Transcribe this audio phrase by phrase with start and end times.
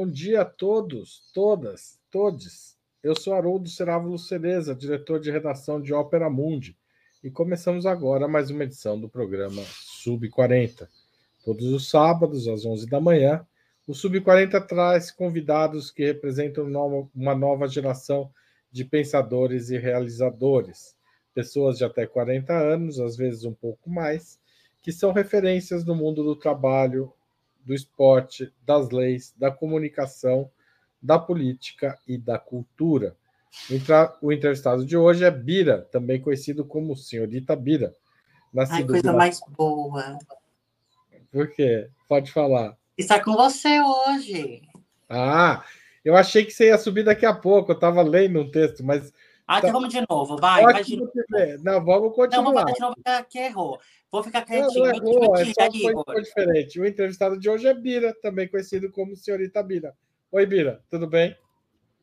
[0.00, 2.76] Bom dia a todos, todas, todes.
[3.02, 6.78] Eu sou Haroldo Cerávulo Cereza, diretor de redação de Ópera Mundi,
[7.24, 10.88] e começamos agora mais uma edição do programa Sub 40.
[11.44, 13.44] Todos os sábados, às 11 da manhã,
[13.88, 16.66] o Sub 40 traz convidados que representam
[17.12, 18.30] uma nova geração
[18.70, 20.94] de pensadores e realizadores,
[21.34, 24.38] pessoas de até 40 anos, às vezes um pouco mais,
[24.80, 27.12] que são referências no mundo do trabalho,
[27.68, 30.50] do esporte, das leis, da comunicação,
[31.02, 33.14] da política e da cultura.
[34.22, 37.94] O entrevistado de hoje é Bira, também conhecido como Senhorita Bira.
[38.70, 40.18] Ai, coisa mais boa.
[41.30, 41.90] Por quê?
[42.08, 42.74] Pode falar.
[42.96, 44.62] Está com você hoje.
[45.06, 45.62] Ah,
[46.02, 47.70] eu achei que você ia subir daqui a pouco.
[47.70, 49.12] Eu estava lendo um texto, mas.
[49.48, 49.72] Ah, então tá...
[49.72, 50.62] vamos de novo, vai.
[50.62, 51.10] vai de novo.
[51.62, 52.44] Não, vamos continuar.
[52.44, 52.96] Não, vamos de novo,
[53.30, 53.80] que errou.
[54.12, 54.84] Vou ficar quietinho.
[54.84, 56.78] Não, não errou, é só foi diferente.
[56.78, 59.96] O entrevistado de hoje é Bira, também conhecido como Senhorita Bira.
[60.30, 61.34] Oi, Bira, tudo bem?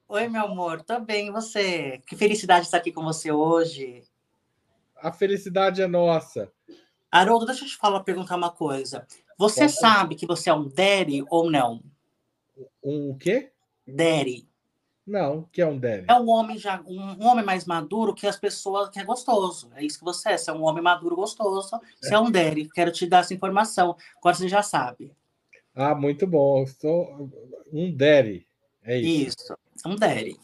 [0.08, 2.02] Oi, meu amor, tô bem, e você?
[2.08, 4.04] Que felicidade estar aqui com você hoje.
[4.98, 6.52] A felicidade é nossa.
[7.12, 9.06] Haroldo, deixa eu te falar, perguntar uma coisa.
[9.38, 11.84] Você sabe que você é um daddy ou não?
[12.84, 13.52] Um o quê?
[13.88, 14.48] Daddy.
[15.06, 16.06] Não, que é um daddy?
[16.08, 19.72] É um homem já, um, homem mais maduro que as pessoas que é gostoso.
[19.76, 20.38] É isso que você é.
[20.38, 21.80] Você é um homem maduro gostoso.
[22.02, 22.70] Você é, é um daddy.
[22.70, 23.96] Quero te dar essa informação.
[24.18, 25.12] Agora você já sabe.
[25.76, 26.62] Ah, muito bom.
[26.62, 27.30] Eu sou
[27.72, 28.48] um daddy.
[28.84, 29.44] É isso.
[29.44, 30.40] Isso, um daddy.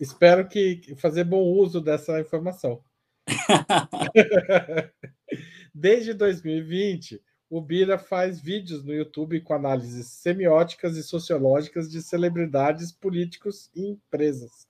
[0.00, 2.80] Espero que fazer bom uso dessa informação.
[5.74, 7.20] Desde 2020,
[7.56, 13.90] o Bira faz vídeos no YouTube com análises semióticas e sociológicas de celebridades, políticos e
[13.90, 14.66] empresas.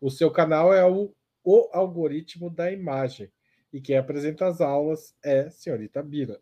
[0.00, 1.12] O seu canal é o,
[1.42, 3.28] o Algoritmo da Imagem
[3.72, 6.40] e quem apresenta as aulas é senhorita Bira.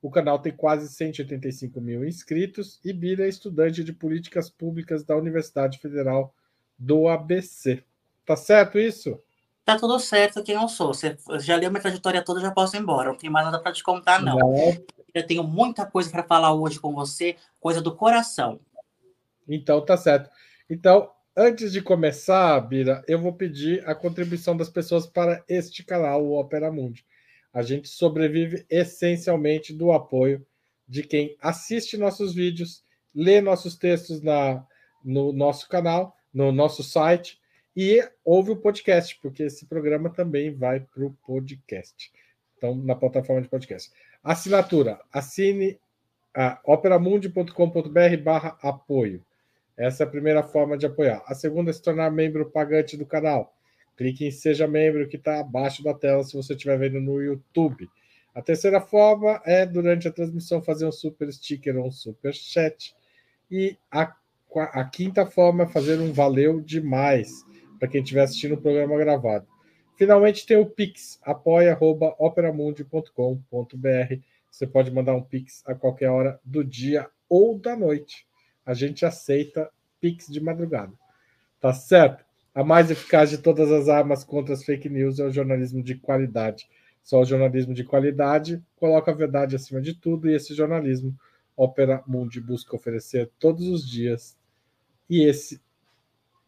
[0.00, 5.18] O canal tem quase 185 mil inscritos e Bira é estudante de políticas públicas da
[5.18, 6.34] Universidade Federal
[6.78, 7.84] do ABC.
[8.24, 9.22] Tá certo isso?
[9.64, 10.88] Tá tudo certo quem eu sou.
[10.88, 13.10] Você já leu minha trajetória toda, já posso ir embora.
[13.10, 14.36] Não tem mais nada para te contar, não.
[14.38, 14.84] não.
[15.12, 18.60] Eu tenho muita coisa para falar hoje com você, coisa do coração.
[19.48, 20.30] Então, tá certo.
[20.68, 26.24] Então, antes de começar, Bira, eu vou pedir a contribuição das pessoas para este canal,
[26.24, 27.04] o Opera Mundi.
[27.52, 30.46] A gente sobrevive essencialmente do apoio
[30.88, 32.84] de quem assiste nossos vídeos,
[33.14, 34.64] lê nossos textos na,
[35.04, 37.39] no nosso canal, no nosso site
[37.76, 42.10] e ouve o podcast, porque esse programa também vai para o podcast.
[42.56, 43.90] Então, na plataforma de podcast.
[44.22, 45.00] Assinatura.
[45.12, 45.78] Assine
[46.34, 49.24] a operamundi.com.br barra apoio.
[49.76, 51.22] Essa é a primeira forma de apoiar.
[51.26, 53.56] A segunda é se tornar membro pagante do canal.
[53.96, 57.88] Clique em Seja Membro, que está abaixo da tela se você estiver vendo no YouTube.
[58.34, 62.94] A terceira forma é, durante a transmissão, fazer um super sticker ou um super chat.
[63.50, 64.14] E a,
[64.54, 67.44] a quinta forma é fazer um valeu demais
[67.80, 69.48] para quem estiver assistindo o programa gravado.
[69.96, 74.14] Finalmente tem o Pix, apoia.operamundi.com.br.
[74.50, 78.26] Você pode mandar um Pix a qualquer hora do dia ou da noite.
[78.64, 79.70] A gente aceita
[80.00, 80.92] Pix de madrugada.
[81.58, 82.24] Tá certo?
[82.54, 85.94] A mais eficaz de todas as armas contra as fake news é o jornalismo de
[85.94, 86.68] qualidade.
[87.02, 91.16] Só o jornalismo de qualidade coloca a verdade acima de tudo e esse jornalismo
[91.56, 94.36] Opera Mundi busca oferecer todos os dias.
[95.08, 95.60] E esse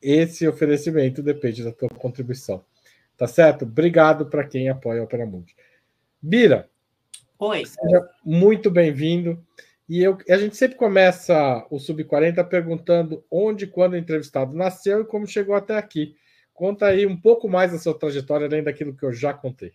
[0.03, 2.65] esse oferecimento depende da tua contribuição.
[3.17, 3.65] Tá certo?
[3.65, 5.55] Obrigado para quem apoia a Opera Mundi.
[6.21, 6.69] Bira.
[7.39, 7.65] Oi.
[7.65, 9.43] Seja muito bem-vindo.
[9.89, 15.03] E eu, a gente sempre começa o Sub-40 perguntando onde e quando o entrevistado nasceu
[15.03, 16.17] e como chegou até aqui.
[16.55, 19.73] Conta aí um pouco mais da sua trajetória, além daquilo que eu já contei.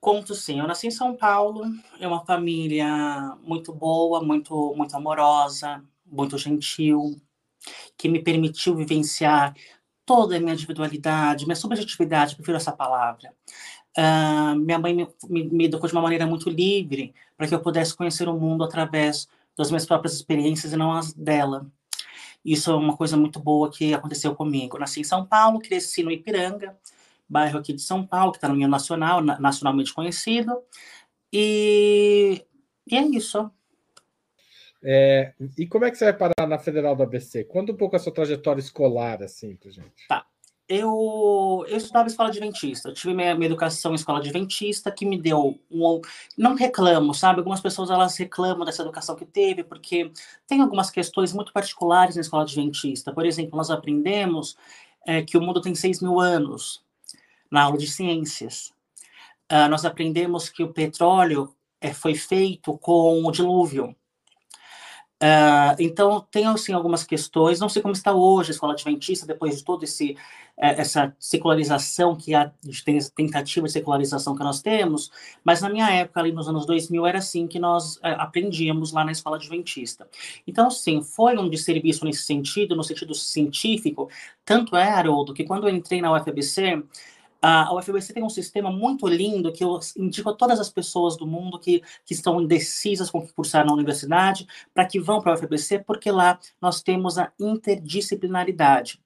[0.00, 0.58] Conto sim.
[0.58, 1.64] Eu nasci em São Paulo.
[2.00, 7.20] É uma família muito boa, muito, muito amorosa, muito gentil,
[7.96, 9.54] que me permitiu vivenciar
[10.04, 13.32] toda a minha individualidade, minha subjetividade, prefiro essa palavra.
[13.96, 17.60] Uh, minha mãe me, me, me, educou de uma maneira muito livre para que eu
[17.60, 21.70] pudesse conhecer o mundo através das minhas próprias experiências e não as dela.
[22.44, 24.78] Isso é uma coisa muito boa que aconteceu comigo.
[24.78, 26.76] nasci em São Paulo, cresci no Ipiranga,
[27.28, 30.52] bairro aqui de São Paulo, que está no meio nacional, nacionalmente conhecido.
[31.32, 32.44] E,
[32.86, 33.50] e é isso.
[34.82, 37.44] É, e como é que você vai parar na Federal do ABC?
[37.44, 40.08] Conta um pouco a sua trajetória escolar, assim, pra gente.
[40.08, 40.24] Tá.
[40.68, 42.88] Eu, eu estudava escola adventista.
[42.88, 46.00] Eu tive minha, minha educação em escola adventista, que me deu um.
[46.38, 47.40] Não reclamo, sabe?
[47.40, 50.12] Algumas pessoas elas reclamam dessa educação que teve, porque
[50.46, 53.12] tem algumas questões muito particulares na escola adventista.
[53.12, 54.56] Por exemplo, nós aprendemos
[55.04, 56.84] é, que o mundo tem 6 mil anos
[57.50, 58.72] na aula de ciências.
[59.50, 63.96] Uh, nós aprendemos que o petróleo é, foi feito com o dilúvio.
[65.22, 69.58] Uh, então, tem assim, algumas questões, não sei como está hoje a escola adventista, depois
[69.58, 69.84] de toda
[70.56, 72.50] é, essa secularização, que a
[73.14, 75.10] tentativa de secularização que nós temos,
[75.44, 79.04] mas na minha época, ali nos anos 2000, era assim que nós é, aprendíamos lá
[79.04, 80.08] na escola adventista.
[80.46, 84.08] Então, sim, foi um desserviço nesse sentido, no sentido científico,
[84.42, 86.82] tanto é, Haroldo, que quando eu entrei na UFBC,
[87.42, 91.26] a UFBC tem um sistema muito lindo que eu indico a todas as pessoas do
[91.26, 95.34] mundo que, que estão indecisas com o cursar na universidade para que vão para a
[95.34, 99.00] UFBC, porque lá nós temos a interdisciplinaridade.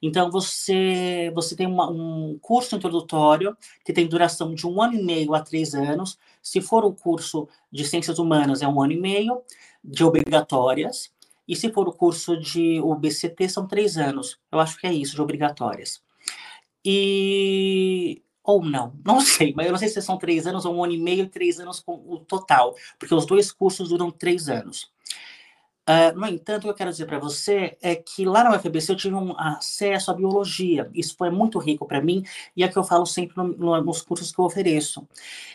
[0.00, 5.02] Então, você, você tem uma, um curso introdutório que tem duração de um ano e
[5.02, 6.18] meio a três anos.
[6.42, 9.42] Se for o curso de Ciências Humanas, é um ano e meio
[9.82, 11.12] de obrigatórias.
[11.46, 14.38] E se for o curso de UBCT, são três anos.
[14.52, 16.00] Eu acho que é isso, de obrigatórias.
[16.84, 18.22] E.
[18.42, 20.94] Ou não, não sei, mas eu não sei se são três anos ou um ano
[20.94, 24.90] e meio, três anos com o total, porque os dois cursos duram três anos.
[25.88, 28.92] Uh, no entanto, o que eu quero dizer para você é que lá na UFBC
[28.92, 30.88] eu tive um acesso à biologia.
[30.94, 32.22] Isso foi muito rico para mim
[32.56, 35.08] e é que eu falo sempre no, no, nos cursos que eu ofereço.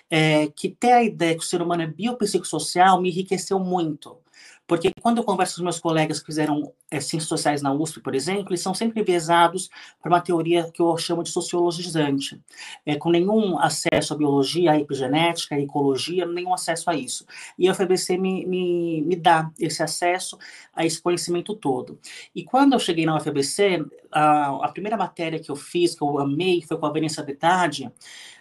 [0.09, 4.17] É, que ter a ideia que o ser humano é biopsicossocial me enriqueceu muito.
[4.67, 8.15] Porque quando eu converso com meus colegas que fizeram é, ciências sociais na USP, por
[8.15, 9.69] exemplo, eles são sempre enviesados
[10.01, 12.41] para uma teoria que eu chamo de sociologizante,
[12.85, 17.25] é, com nenhum acesso à biologia, à epigenética, à ecologia, nenhum acesso a isso.
[17.57, 20.37] E a UFBC me, me, me dá esse acesso
[20.73, 21.99] a esse conhecimento todo.
[22.33, 26.19] E quando eu cheguei na UFBC, a, a primeira matéria que eu fiz, que eu
[26.19, 27.91] amei, foi com a Vanessa Verdade,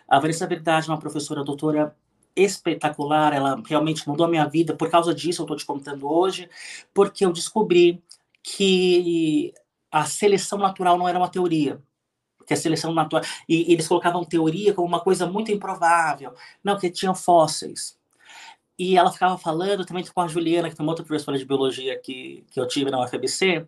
[0.09, 1.95] a Vanessa Verdade é uma professora doutora
[2.37, 4.75] espetacular, ela realmente mudou a minha vida.
[4.75, 6.49] Por causa disso, eu estou te contando hoje,
[6.93, 8.03] porque eu descobri
[8.43, 9.53] que
[9.91, 11.81] a seleção natural não era uma teoria.
[12.47, 13.25] Que a seleção natural.
[13.49, 16.35] E, eles colocavam teoria como uma coisa muito improvável.
[16.63, 17.97] Não, que tinham fósseis.
[18.79, 21.99] E ela ficava falando também com a Juliana, que foi uma outra professora de biologia
[21.99, 23.67] que, que eu tive na UFBC.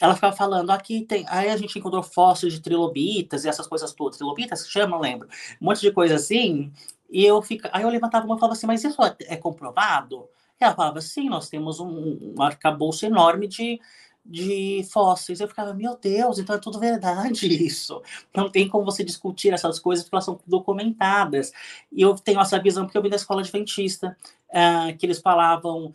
[0.00, 1.26] Ela ficava falando, aqui tem.
[1.28, 4.16] Aí a gente encontrou fósseis de trilobitas e essas coisas todas.
[4.16, 5.28] Trilobitas chama, lembro.
[5.60, 6.72] Um monte de coisa assim.
[7.08, 10.28] E eu fica, aí eu levantava uma e falava assim, mas isso é comprovado?
[10.60, 13.80] E ela falava, sim, nós temos um, um arcabouço enorme de,
[14.24, 15.40] de fósseis.
[15.40, 18.02] Eu ficava, meu Deus, então é tudo verdade isso.
[18.36, 21.52] Não tem como você discutir essas coisas porque elas são documentadas.
[21.92, 24.16] E eu tenho essa visão porque eu vim da escola adventista,
[24.50, 25.92] uh, que eles falavam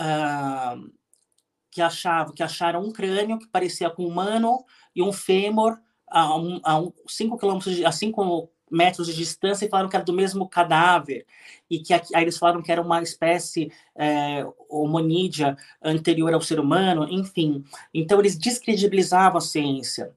[0.00, 0.90] uh,
[1.70, 4.64] que achavam que acharam um crânio que parecia com um humano
[4.94, 5.78] e um fêmur
[6.08, 10.04] a, um, a um, cinco quilômetros, a cinco metros de distância e falaram que era
[10.04, 11.26] do mesmo cadáver
[11.70, 17.06] e que aí eles falaram que era uma espécie é, homonídea anterior ao ser humano,
[17.10, 17.64] enfim.
[17.92, 20.12] Então eles descredibilizavam a ciência.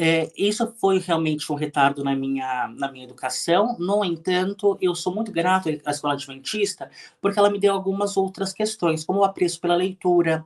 [0.00, 3.76] É, isso foi realmente um retardo na minha, na minha educação.
[3.80, 6.88] No entanto, eu sou muito grato à escola adventista
[7.20, 10.44] porque ela me deu algumas outras questões, como o apreço pela leitura,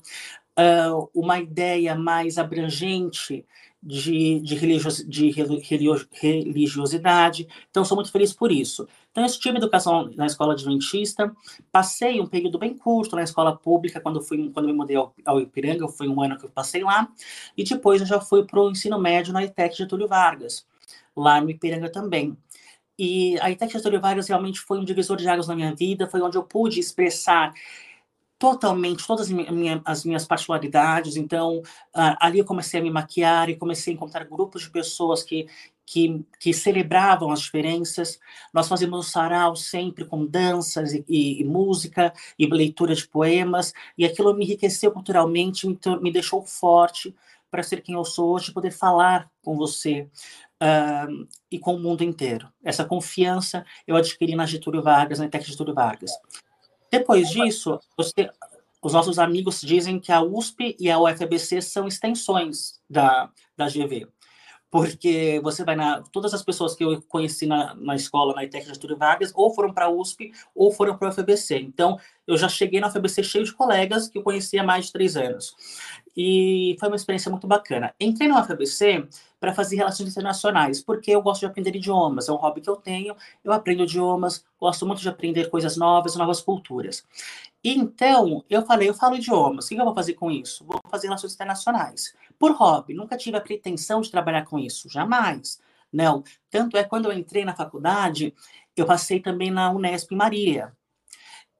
[0.59, 3.44] uh, uma ideia mais abrangente
[3.82, 5.31] de, de, religios, de
[6.12, 7.49] religiosidade.
[7.69, 8.87] Então, sou muito feliz por isso.
[9.11, 11.34] Então, eu tive educação na escola adventista,
[11.72, 15.41] passei um período bem curto na escola pública, quando, fui, quando me mudei ao, ao
[15.41, 17.08] Ipiranga, foi um ano que eu passei lá,
[17.56, 20.65] e depois eu já fui para o ensino médio na ITEC Getúlio Vargas,
[21.17, 22.36] lá no Ipiranga também.
[22.96, 26.20] E a ITEC Getúlio Vargas realmente foi um divisor de águas na minha vida, foi
[26.20, 27.53] onde eu pude expressar
[28.43, 29.29] totalmente todas
[29.84, 31.15] as minhas particularidades.
[31.15, 35.22] Então, uh, ali eu comecei a me maquiar e comecei a encontrar grupos de pessoas
[35.22, 35.46] que,
[35.87, 38.19] que, que celebravam as diferenças.
[38.53, 43.72] Nós fazíamos o sarau sempre com danças e, e, e, música e leitura de poemas,
[43.96, 47.15] e aquilo me enriqueceu culturalmente, me, me deixou forte
[47.49, 50.08] para ser quem eu sou hoje, poder falar com você.
[50.61, 52.49] Uh, e com o mundo inteiro.
[52.63, 56.13] Essa confiança eu adquiri na Getúlio Vargas, na Tec Getúlio Vargas.
[56.93, 58.29] Depois disso, você,
[58.82, 64.06] os nossos amigos dizem que a USP e a UFBC são extensões da, da GV.
[64.70, 66.03] Porque você vai na.
[66.13, 69.72] Todas as pessoas que eu conheci na, na escola, na ITEC Getúlio Vargas, ou foram
[69.72, 71.61] para a USP ou foram para a UFBC.
[71.61, 74.93] Então, eu já cheguei na UFBC cheio de colegas que eu conhecia há mais de
[74.93, 75.55] três anos.
[76.17, 77.94] E foi uma experiência muito bacana.
[78.01, 79.08] Entrei na UFBC
[79.43, 82.77] para fazer relações internacionais, porque eu gosto de aprender idiomas, é um hobby que eu
[82.77, 87.05] tenho, eu aprendo idiomas, gosto muito de aprender coisas novas, novas culturas.
[87.65, 90.65] Então, eu falei, eu falo idiomas, o que eu vou fazer com isso?
[90.65, 92.15] Vou fazer relações internacionais.
[92.39, 95.61] Por hobby, nunca tive a pretensão de trabalhar com isso, jamais.
[95.93, 96.22] Não.
[96.49, 98.32] Tanto é quando eu entrei na faculdade,
[98.77, 100.72] eu passei também na Unesp em Marília.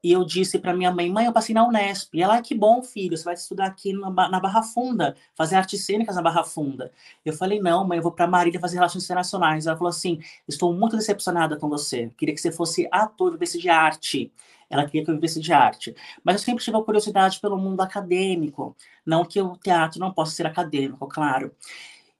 [0.03, 2.13] E eu disse para minha mãe, mãe, eu passei na Unesp.
[2.15, 6.17] E ela, que bom, filho, você vai estudar aqui na, Barra Funda, fazer artes cênicas
[6.17, 6.91] na Barra Funda.
[7.25, 9.67] Eu falei, não, mãe, eu vou para Marília fazer relações internacionais.
[9.67, 13.69] Ela falou assim, estou muito decepcionada com você, queria que você fosse ator, vivesse de
[13.69, 14.33] arte.
[14.69, 15.95] Ela queria que eu vivesse de arte.
[16.25, 18.75] Mas eu sempre tive a curiosidade pelo mundo acadêmico,
[19.07, 21.55] não que o teatro não possa ser acadêmico, claro.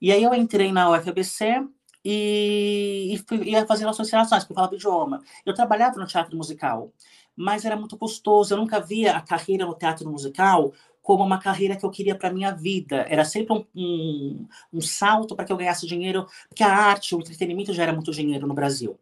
[0.01, 1.67] E aí eu entrei na UFABC,
[2.05, 5.23] e, e fui, ia fazer relações internacionais, porque eu falava idioma.
[5.47, 6.93] Eu trabalhava no teatro musical
[7.37, 8.55] mas era muito custoso.
[8.55, 12.33] Eu nunca via a carreira no teatro musical como uma carreira que eu queria para
[12.33, 13.07] minha vida.
[13.09, 17.21] Era sempre um, um, um salto para que eu ganhasse dinheiro, porque a arte, o
[17.21, 18.99] entretenimento já era muito dinheiro no Brasil.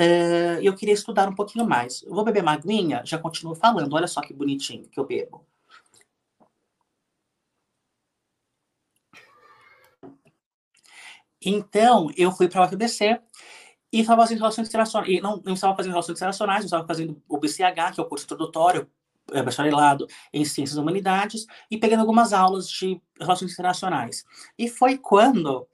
[0.00, 2.02] Uh, eu queria estudar um pouquinho mais.
[2.02, 3.92] Eu vou beber uma aguinha, já continuo falando.
[3.92, 5.44] Olha só que bonitinho que eu bebo.
[11.44, 13.20] Então, eu fui para a UFBC,
[13.92, 15.10] e estava fazendo relações internacionais.
[15.12, 18.06] E não, não estava fazendo relações internacionais, eu estava fazendo o BCH, que é o
[18.06, 18.88] curso introdutório,
[19.32, 24.24] é, bacharelado em Ciências e Humanidades, e pegando algumas aulas de relações internacionais.
[24.58, 25.66] E foi quando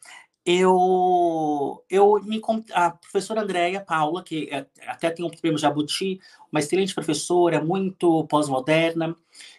[0.45, 2.41] eu, eu me
[2.73, 6.21] a professora Andréia Paula, que é, até tem um prêmio Jabuti,
[6.51, 9.17] uma excelente professora, muito pós-moderna,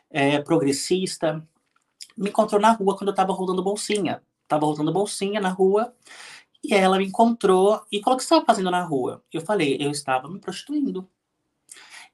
[0.10, 1.46] é, progressista,
[2.18, 4.22] me encontrou na rua quando eu estava rodando bolsinha.
[4.48, 5.94] Estava rodando bolsinha na rua,
[6.64, 9.22] e ela me encontrou e falou: O que você estava fazendo na rua?
[9.32, 11.08] Eu falei: Eu estava me prostituindo.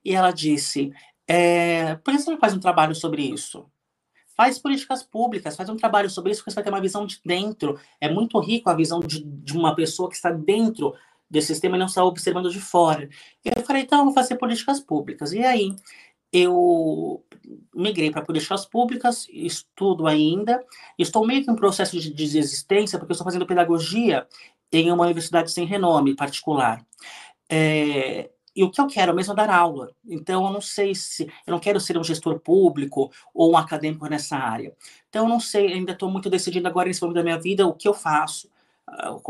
[0.04, 0.92] E ela disse:
[1.28, 3.66] é, Por que você não faz um trabalho sobre isso?
[4.36, 7.22] Faz políticas públicas, faz um trabalho sobre isso, porque você vai ter uma visão de
[7.24, 7.80] dentro.
[8.02, 10.96] É muito rico a visão de, de uma pessoa que está dentro
[11.30, 13.08] desse sistema e não está observando de fora.
[13.46, 15.34] Eu falei: Então, eu vou fazer políticas públicas.
[15.34, 15.76] E aí,
[16.34, 17.24] eu
[17.74, 20.66] migrei para políticas públicas, estudo ainda,
[20.98, 24.28] estou meio que em processo de desistência, porque estou fazendo pedagogia
[24.72, 26.84] em uma universidade sem renome particular.
[27.48, 29.92] É, e o que eu quero mesmo é dar aula.
[30.08, 31.24] Então, eu não sei se.
[31.46, 34.76] Eu não quero ser um gestor público ou um acadêmico nessa área.
[35.10, 37.74] Então, eu não sei, ainda estou muito decidindo agora nesse momento da minha vida o
[37.74, 38.50] que eu faço.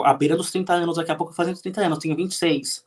[0.03, 2.86] À beira dos 30 anos, daqui a pouco fazendo 30 anos, tenho 26.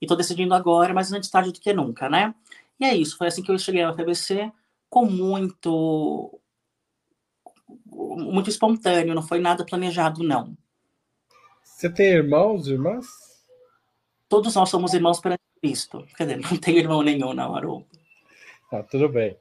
[0.00, 2.34] E estou decidindo agora, mas antes tarde do que nunca, né?
[2.80, 4.52] E é isso, foi assim que eu cheguei ao FBC,
[4.88, 6.40] com muito
[7.90, 10.56] muito espontâneo, não foi nada planejado, não.
[11.62, 13.06] Você tem irmãos, irmãs?
[14.28, 16.06] Todos nós somos irmãos para Cristo.
[16.16, 17.86] Quer dizer, não tenho irmão nenhum, não, Haroldo.
[18.70, 19.36] Tá, tudo bem.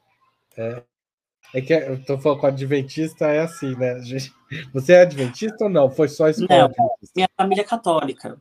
[0.56, 0.84] É,
[1.54, 4.00] é que eu tô falando com adventista, é assim, né?
[4.74, 5.90] Você é adventista ou não?
[5.90, 6.72] Foi só escola?
[6.78, 8.40] Não, minha família é católica.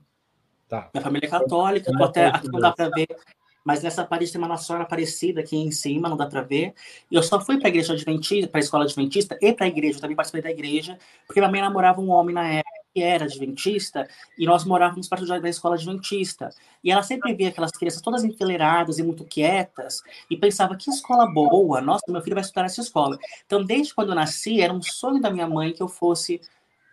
[0.68, 0.90] Tá.
[0.92, 3.08] Minha família é católica, tô até, aqui não dá para ver,
[3.66, 6.72] mas nessa parede tem uma Nossa Senhora Aparecida aqui em cima, não dá para ver.
[7.10, 9.68] E eu só fui para a igreja adventista, para a escola adventista e para a
[9.68, 10.96] igreja, eu também participei da igreja,
[11.26, 14.08] porque minha mãe namorava um homem na época que era adventista
[14.38, 16.50] e nós morávamos perto da escola adventista.
[16.82, 21.26] E ela sempre via aquelas crianças todas enfileiradas e muito quietas e pensava que escola
[21.26, 23.18] boa, nossa, meu filho vai estudar nessa escola.
[23.44, 26.40] Então, desde quando eu nasci, era um sonho da minha mãe que eu fosse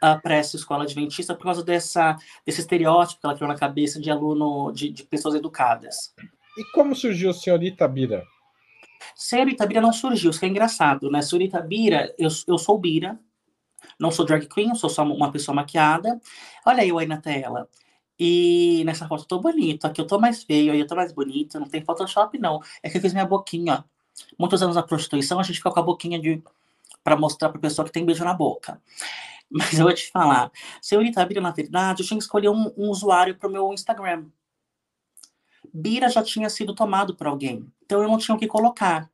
[0.03, 4.01] uh, para essa escola adventista por causa dessa, desse estereótipo que ela criou na cabeça
[4.01, 6.13] de aluno, de, de pessoas educadas.
[6.57, 8.25] E como surgiu o senhor Itabira?
[9.15, 11.22] Senhor Itabira não surgiu, isso que é engraçado, né?
[11.22, 13.19] Senhor Itabira, eu, eu sou Bira,
[14.00, 16.19] não sou drag queen, sou só uma pessoa maquiada.
[16.65, 17.67] Olha eu aí na tela.
[18.19, 21.12] E nessa foto eu tô bonito, aqui eu tô mais feio, aí eu tô mais
[21.12, 22.62] bonito, não tem Photoshop não.
[22.81, 23.83] É que eu fiz minha boquinha.
[24.38, 26.41] Muitos anos na prostituição, a gente fica com a boquinha de
[27.03, 28.81] para mostrar pra pessoa que tem beijo na boca.
[29.51, 32.89] Mas eu vou te falar, senhorita Itabira, na verdade, eu tinha que escolher um, um
[32.89, 34.25] usuário pro meu Instagram.
[35.73, 39.09] Bira já tinha sido tomado por alguém, então eu não tinha o que colocar.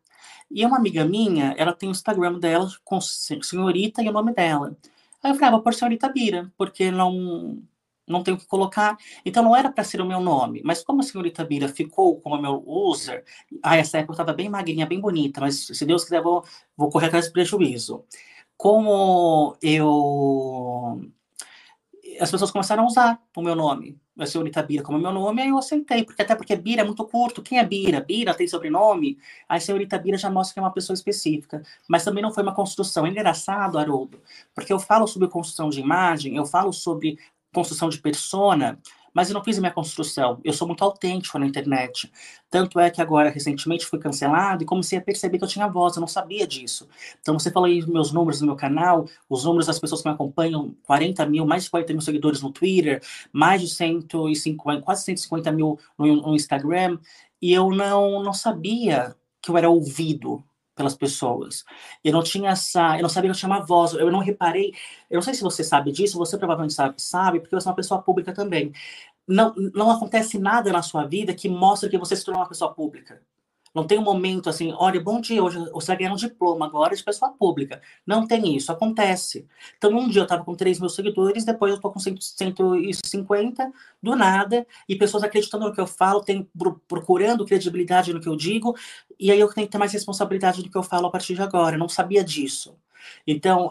[0.51, 4.75] E uma amiga minha, ela tem o Instagram dela com senhorita e o nome dela.
[5.21, 7.61] Aí eu falei, ah, vou pôr senhorita Bira, porque não
[8.09, 8.97] não tenho o que colocar.
[9.23, 12.41] Então não era para ser o meu nome, mas como a senhorita Bira ficou como
[12.41, 13.23] meu user,
[13.61, 16.43] ah, essa época eu estava bem magrinha, bem bonita, mas se Deus quiser, vou,
[16.75, 18.03] vou correr atrás do prejuízo.
[18.57, 21.01] Como eu.
[22.19, 25.49] As pessoas começaram a usar o meu nome a senhorita Bira como meu nome, aí
[25.49, 28.01] eu aceitei, porque até porque Bira é muito curto, quem é Bira?
[28.01, 29.17] Bira tem sobrenome?
[29.47, 32.53] Aí senhorita Bira já mostra que é uma pessoa específica, mas também não foi uma
[32.53, 33.05] construção.
[33.05, 34.21] É engraçado, Haroldo,
[34.53, 37.17] porque eu falo sobre construção de imagem, eu falo sobre
[37.53, 38.77] construção de persona,
[39.19, 40.39] mas eu não fiz a minha construção.
[40.45, 42.09] Eu sou muito autêntico na internet.
[42.49, 45.97] Tanto é que agora, recentemente, fui cancelado e comecei a perceber que eu tinha voz,
[45.97, 46.87] eu não sabia disso.
[47.19, 50.13] Então, você falou aí meus números no meu canal, os números das pessoas que me
[50.15, 55.51] acompanham, 40 mil, mais de 40 mil seguidores no Twitter, mais de 150, quase 150
[55.51, 56.97] mil no, no Instagram,
[57.41, 60.41] e eu não, não sabia que eu era ouvido
[60.79, 61.65] pelas pessoas.
[62.01, 64.73] Eu não tinha essa, eu não sabia que eu tinha uma voz, eu não reparei,
[65.09, 67.75] eu não sei se você sabe disso, você provavelmente sabe, sabe, porque você é uma
[67.75, 68.71] pessoa pública também.
[69.27, 72.73] Não, não acontece nada na sua vida que mostre que você se tornou uma pessoa
[72.73, 73.21] pública.
[73.73, 77.03] Não tem um momento assim, olha, bom dia, hoje você vai um diploma agora de
[77.03, 77.81] pessoa pública.
[78.05, 79.47] Não tem isso, acontece.
[79.77, 83.71] Então, um dia eu estava com 3 mil seguidores, depois eu estou com 150,
[84.01, 86.49] do nada, e pessoas acreditando no que eu falo, tem,
[86.87, 88.75] procurando credibilidade no que eu digo,
[89.19, 91.41] e aí eu tenho que ter mais responsabilidade do que eu falo a partir de
[91.41, 91.75] agora.
[91.75, 92.75] Eu não sabia disso.
[93.27, 93.69] Então,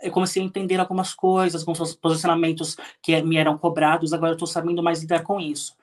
[0.00, 4.46] eu comecei a entender algumas coisas, alguns posicionamentos que me eram cobrados, agora eu estou
[4.46, 5.77] sabendo mais lidar com isso.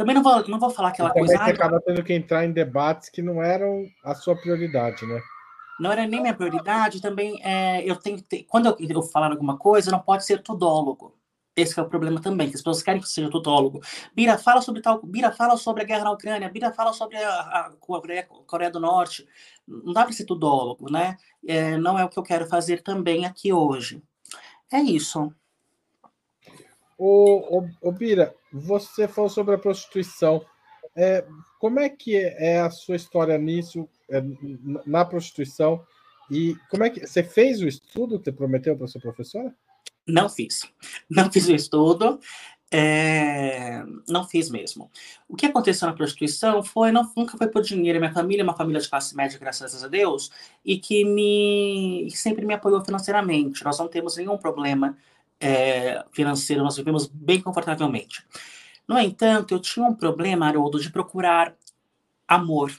[0.00, 1.36] Também não vou, não vou falar aquela coisa.
[1.36, 5.20] Você acaba tendo que entrar em debates que não eram a sua prioridade, né?
[5.78, 9.90] Não era nem minha prioridade, também é, eu tenho quando eu, eu falar alguma coisa,
[9.90, 11.14] não pode ser tudólogo.
[11.54, 13.82] Esse é o problema também, que as pessoas querem que seja tudólogo.
[14.14, 15.02] Bira, fala sobre tal.
[15.02, 16.48] Bira, fala sobre a guerra na Ucrânia.
[16.48, 19.28] Bira, fala sobre a, a Coreia, Coreia, do Norte.
[19.68, 21.18] Não dá para ser tudólogo, né?
[21.46, 24.02] É, não é o que eu quero fazer também aqui hoje.
[24.72, 25.30] É isso.
[26.96, 30.44] Ô, ô, ô Bira, você falou sobre a prostituição.
[30.96, 31.24] É,
[31.58, 34.22] como é que é a sua história nisso, é,
[34.86, 35.84] na prostituição?
[36.30, 39.54] E como é que você fez o estudo que você prometeu para sua professora?
[40.06, 40.62] Não fiz.
[41.08, 42.20] Não fiz o estudo.
[42.72, 44.88] É, não fiz mesmo.
[45.28, 47.98] O que aconteceu na prostituição foi, não, nunca foi por dinheiro.
[47.98, 50.30] Minha família é uma família de classe média, graças a Deus,
[50.64, 53.64] e que me sempre me apoiou financeiramente.
[53.64, 54.96] Nós não temos nenhum problema
[55.40, 58.24] é, financeiro, nós vivemos bem confortavelmente.
[58.86, 61.54] No entanto, eu tinha um problema, Haroldo, de procurar
[62.28, 62.72] amor.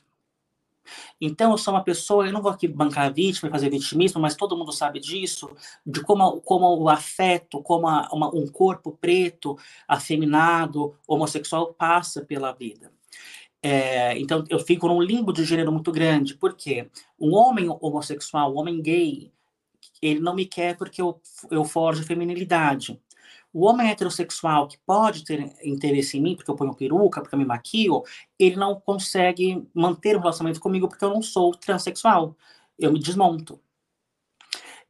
[1.20, 4.36] Então, eu sou uma pessoa, eu não vou aqui bancar vítima e fazer vitimismo, mas
[4.36, 5.50] todo mundo sabe disso,
[5.86, 12.52] de como, como o afeto, como a, uma, um corpo preto, afeminado, homossexual passa pela
[12.52, 12.92] vida.
[13.64, 16.90] É, então, eu fico num limbo de gênero muito grande, porque
[17.20, 19.32] um homem homossexual, um homem gay,
[20.02, 23.00] ele não me quer porque eu, eu forjo feminilidade.
[23.54, 27.40] O homem heterossexual que pode ter interesse em mim, porque eu ponho peruca, porque eu
[27.40, 28.04] me maquio,
[28.40, 32.36] ele não consegue manter um relacionamento comigo porque eu não sou transexual.
[32.80, 33.60] Eu me desmonto.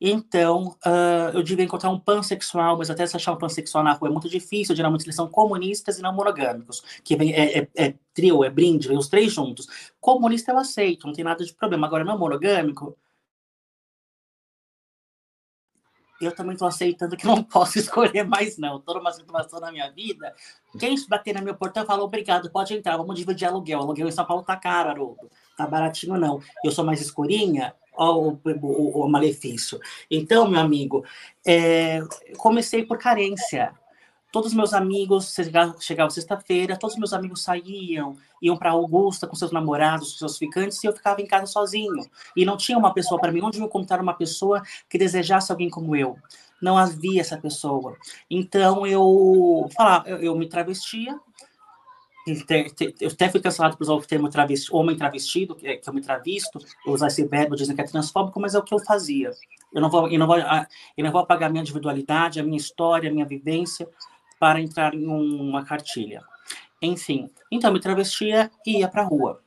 [0.03, 4.09] Então, uh, eu devia encontrar um pansexual, mas até se achar um pansexual na rua
[4.09, 4.75] é muito difícil.
[4.75, 8.87] Geralmente eles são comunistas e não monogâmicos, que vem, é, é, é trio, é brinde,
[8.87, 9.67] vem os três juntos.
[9.99, 11.85] Comunista eu aceito, não tem nada de problema.
[11.85, 12.97] Agora, não monogâmico,
[16.25, 18.77] eu também estou aceitando que não posso escolher mais, não.
[18.77, 20.33] Estou numa situação na minha vida.
[20.79, 23.79] Quem bater na meu portão fala, obrigado, pode entrar, vamos dividir aluguel.
[23.79, 25.29] Aluguel em São Paulo tá caro, Haroldo.
[25.57, 26.41] Tá baratinho, não.
[26.63, 29.79] Eu sou mais escurinha, ó, o, o, o malefício.
[30.09, 31.03] Então, meu amigo,
[31.45, 31.99] é,
[32.37, 33.73] comecei por carência.
[34.31, 35.35] Todos os meus amigos,
[35.81, 40.37] chegava sexta-feira, todos os meus amigos saíam, iam para Augusta com seus namorados, com seus
[40.37, 42.09] ficantes, e eu ficava em casa sozinho.
[42.35, 43.41] E não tinha uma pessoa para mim.
[43.43, 46.17] Onde eu encontrar uma pessoa que desejasse alguém como eu?
[46.61, 47.97] Não havia essa pessoa.
[48.29, 51.19] Então eu falava, eu, eu me travestia.
[52.25, 56.01] Eu até fui cancelado por usar o termo travesti, homem travestido, que, que eu me
[56.01, 59.31] travisto, usar esse verbo dizem que é transfóbico, mas é o que eu fazia.
[59.73, 63.09] Eu não vou, eu não vou, eu não vou apagar minha individualidade, a minha história,
[63.09, 63.89] a minha vivência,
[64.41, 66.23] para entrar em uma cartilha.
[66.81, 69.39] Enfim, então me travestia e ia para a rua.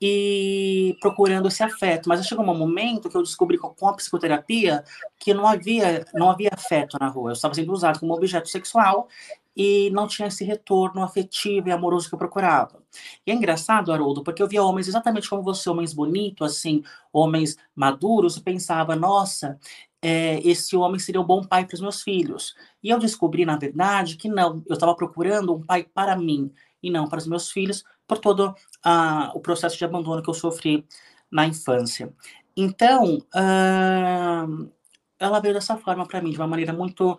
[0.00, 2.08] E procurando esse afeto.
[2.08, 4.82] Mas chegou um momento que eu descobri com a psicoterapia
[5.18, 7.28] que não havia, não havia afeto na rua.
[7.28, 9.06] Eu estava sendo usado como objeto sexual
[9.54, 12.82] e não tinha esse retorno afetivo e amoroso que eu procurava.
[13.26, 16.82] E é engraçado, Haroldo, porque eu via homens exatamente como você, homens bonitos, assim,
[17.12, 19.58] homens maduros, e pensava, nossa,
[20.02, 22.54] é, esse homem seria um bom pai para os meus filhos.
[22.82, 26.50] E eu descobri, na verdade, que não, eu estava procurando um pai para mim
[26.82, 30.34] e não para os meus filhos, por todo uh, o processo de abandono que eu
[30.34, 30.86] sofri
[31.30, 32.12] na infância.
[32.56, 34.70] Então, uh,
[35.18, 37.18] ela veio dessa forma para mim, de uma maneira muito,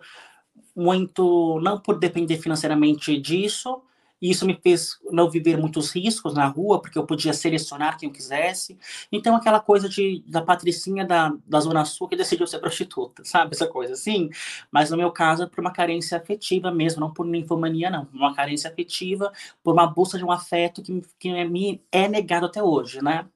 [0.74, 3.80] muito, não por depender financeiramente disso,
[4.22, 8.08] e isso me fez não viver muitos riscos na rua, porque eu podia selecionar quem
[8.08, 8.78] eu quisesse.
[9.10, 13.56] Então, aquela coisa de, da patricinha da, da Zona Sul que decidiu ser prostituta, sabe?
[13.56, 14.30] Essa coisa assim.
[14.70, 18.06] Mas no meu caso, é por uma carência afetiva mesmo, não por ninfomania, não.
[18.14, 22.62] Uma carência afetiva, por uma busca de um afeto que, que me é negado até
[22.62, 23.26] hoje, né?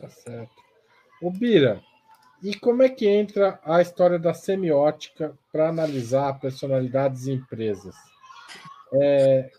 [0.00, 0.54] Tá certo.
[1.20, 1.82] O Bira,
[2.42, 7.94] e como é que entra a história da semiótica para analisar personalidades e empresas?
[8.92, 9.50] É,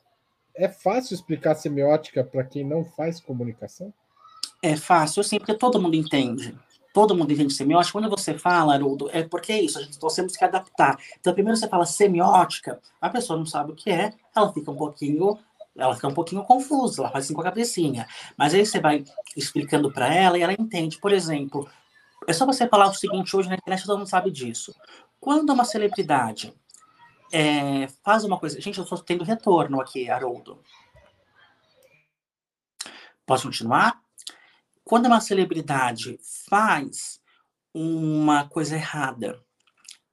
[0.56, 3.94] é fácil explicar semiótica para quem não faz comunicação?
[4.62, 6.56] É fácil, sim, porque todo mundo entende.
[6.94, 7.94] Todo mundo entende semiótica.
[7.94, 10.98] Quando você fala, Haroldo, é porque é isso, a gente, nós temos que adaptar.
[11.20, 14.76] Então, primeiro você fala semiótica, a pessoa não sabe o que é, ela fica um
[14.76, 15.38] pouquinho
[15.80, 18.06] ela fica um pouquinho confusa, ela faz assim com a cabecinha.
[18.38, 19.04] Mas aí você vai
[19.36, 21.00] explicando para ela e ela entende.
[21.00, 21.70] Por exemplo,
[22.28, 24.76] é só você falar o seguinte hoje na internet, todo mundo sabe disso.
[25.20, 26.54] Quando uma celebridade
[27.32, 28.60] é, faz uma coisa.
[28.60, 30.62] Gente, eu estou tendo retorno aqui, Haroldo.
[33.26, 34.02] Posso continuar?
[34.84, 37.22] Quando uma celebridade faz
[37.74, 39.40] uma coisa errada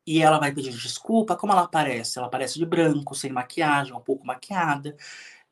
[0.07, 2.19] e ela vai pedir desculpa, como ela aparece?
[2.19, 4.97] Ela aparece de branco, sem maquiagem, um pouco maquiada,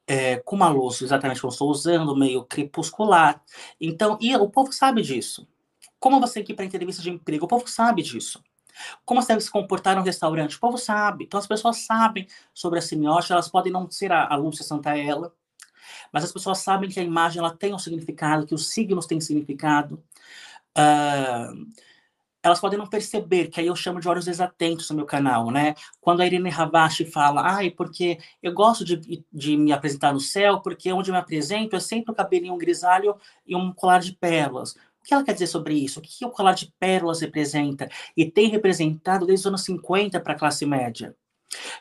[0.07, 3.42] é, com uma luz exatamente como eu estou usando, meio crepuscular.
[3.81, 5.48] Então, e o povo sabe disso.
[5.98, 8.42] Como você aqui para entrevista de emprego, o povo sabe disso.
[9.04, 11.24] Como você deve se comportar no restaurante, o povo sabe.
[11.24, 15.32] Então, as pessoas sabem sobre a semiótica, elas podem não ser a, a Lúcia Santaella,
[16.12, 19.20] mas as pessoas sabem que a imagem ela tem um significado, que os signos têm
[19.20, 20.02] significado.
[20.76, 21.66] Uh,
[22.44, 25.74] elas podem não perceber, que aí eu chamo de olhos desatentos no meu canal, né?
[25.98, 30.60] Quando a Irene Ravache fala, ai, porque eu gosto de, de me apresentar no céu,
[30.60, 34.76] porque onde eu me apresento é sempre um cabelinho grisalho e um colar de pérolas.
[35.05, 36.01] O que ela quer dizer sobre isso?
[36.01, 37.90] O que o colar de pérolas representa?
[38.17, 41.14] E tem representado desde os anos 50 para a classe média.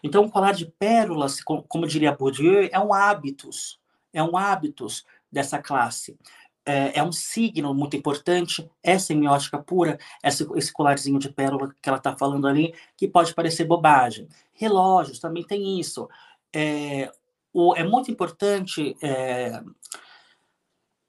[0.03, 3.79] Então, o colar de pérolas, como diria Bourdieu, é um hábitos,
[4.11, 6.17] é um hábitos dessa classe
[6.65, 11.89] é, é, um signo muito importante, é semiótica pura, esse, esse colarzinho de pérola que
[11.89, 14.27] ela está falando ali, que pode parecer bobagem.
[14.53, 16.09] Relógios também tem isso.
[16.53, 17.11] É,
[17.51, 19.61] o, é muito importante, é,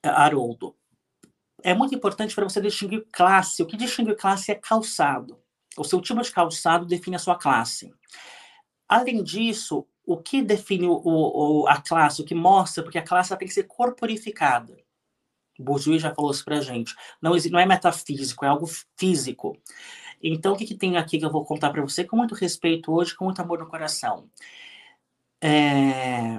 [0.03, 0.75] Haroldo,
[1.65, 3.63] é muito importante para você distinguir classe.
[3.63, 5.41] O que distingue classe é calçado.
[5.79, 7.91] O seu tipo de calçado define a sua classe.
[8.87, 13.35] Além disso, o que define o, o, a classe, o que mostra, porque a classe
[13.39, 14.77] tem que ser corporificada.
[15.59, 16.95] Bourdieu já falou isso para gente.
[17.21, 18.67] Não, não é metafísico, é algo
[18.99, 19.57] físico.
[20.23, 22.93] Então, o que, que tem aqui que eu vou contar para você com muito respeito
[22.93, 24.29] hoje, com muito amor no coração?
[25.43, 26.39] É...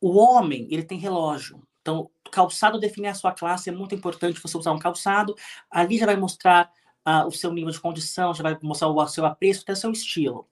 [0.00, 1.60] O homem, ele tem relógio.
[1.90, 5.34] Então, calçado define a sua classe, é muito importante você usar um calçado.
[5.68, 6.70] Ali já vai mostrar
[7.06, 9.90] uh, o seu nível de condição, já vai mostrar o seu apreço, até o seu
[9.90, 10.48] estilo.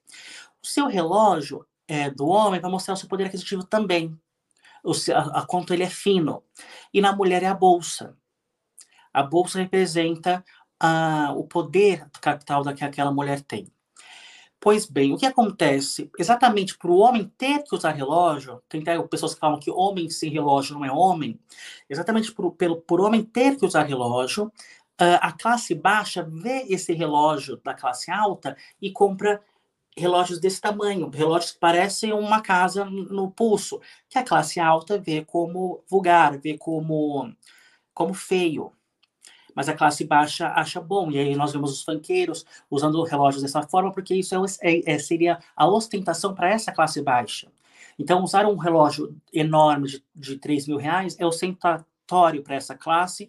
[0.61, 4.19] O seu relógio é, do homem vai mostrar o seu poder aquisitivo também
[5.15, 6.43] a, a quanto ele é fino.
[6.93, 8.17] E na mulher é a bolsa.
[9.13, 10.45] A bolsa representa
[10.81, 13.73] a, o poder capital que aquela mulher tem.
[14.61, 16.11] Pois bem, o que acontece?
[16.19, 20.31] Exatamente para o homem ter que usar relógio, tem pessoas que falam que homem sem
[20.31, 21.39] relógio não é homem,
[21.89, 24.53] exatamente por, pelo, por homem ter que usar relógio,
[24.99, 29.41] a classe baixa vê esse relógio da classe alta e compra
[29.97, 35.25] relógios desse tamanho, relógios que parecem uma casa no pulso, que a classe alta vê
[35.25, 37.33] como vulgar, vê como,
[37.95, 38.73] como feio.
[39.59, 41.11] Mas a classe baixa acha bom.
[41.11, 44.99] E aí nós vemos os fanqueiros usando relógios dessa forma, porque isso é, é, é
[45.01, 47.51] seria a ostentação para essa classe baixa.
[47.99, 53.29] Então, usar um relógio enorme de, de 3 mil reais é ostentatório para essa classe,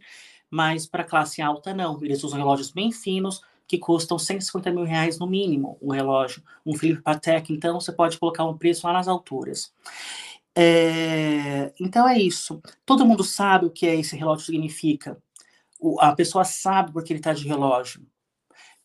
[0.52, 1.98] mas para a classe alta não.
[2.04, 6.78] Eles usam relógios bem finos, que custam 150 mil reais no mínimo, um relógio, um
[6.78, 9.74] Philippe Patek, então você pode colocar um preço lá nas alturas.
[10.56, 12.62] É, então é isso.
[12.86, 15.18] Todo mundo sabe o que é esse relógio significa.
[16.00, 18.06] A pessoa sabe porque ele está de relógio.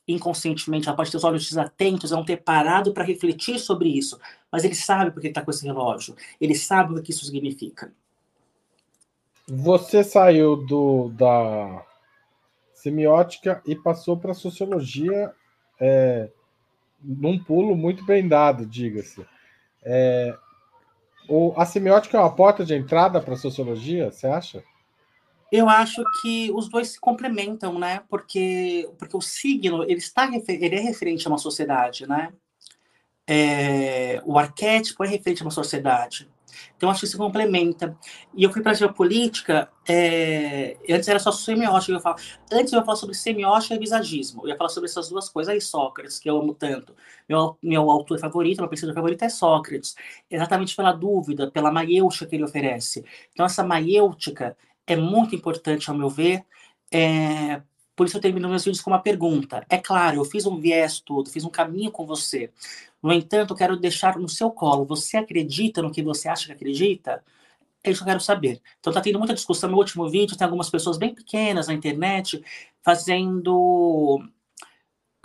[0.06, 4.20] Inconscientemente, ela pode ter os olhos desatentos, não ter parado para refletir sobre isso.
[4.52, 6.14] Mas ele sabe porque está com esse relógio.
[6.40, 7.92] Ele sabe o que isso significa.
[9.48, 11.84] Você saiu do, da,
[12.84, 15.32] semiótica e passou para sociologia
[15.80, 16.28] é,
[17.02, 19.26] num pulo muito bem dado, diga-se.
[19.82, 20.36] É,
[21.56, 24.62] a semiótica é uma porta de entrada para a sociologia, você acha?
[25.56, 28.02] Eu acho que os dois se complementam, né?
[28.08, 32.32] Porque, porque o signo ele está ele é referente a uma sociedade, né?
[33.24, 36.28] É, o arquétipo é referente a uma sociedade.
[36.76, 37.96] Então, acho que se complementa.
[38.34, 40.76] E eu fui para a geopolítica, é...
[40.90, 42.16] antes era só semiótica, eu falo.
[42.50, 44.42] Antes eu ia falar sobre semiótica e visagismo.
[44.42, 45.52] Eu ia falar sobre essas duas coisas.
[45.54, 46.96] Aí, Sócrates, que eu amo tanto.
[47.28, 49.94] Meu, meu autor favorito, meu pensador favorito é Sócrates.
[50.28, 53.04] Exatamente pela dúvida, pela maiêutica que ele oferece.
[53.32, 56.44] Então, essa maiêutica é muito importante, ao meu ver,
[56.92, 57.62] é,
[57.96, 59.64] por isso eu termino meus vídeos com uma pergunta.
[59.68, 62.50] É claro, eu fiz um viés todo, fiz um caminho com você.
[63.02, 64.84] No entanto, eu quero deixar no seu colo.
[64.86, 67.22] Você acredita no que você acha que acredita?
[67.84, 68.60] É isso que eu quero saber.
[68.80, 69.70] Então tá tendo muita discussão.
[69.70, 72.42] No último vídeo tem algumas pessoas bem pequenas na internet
[72.82, 74.24] fazendo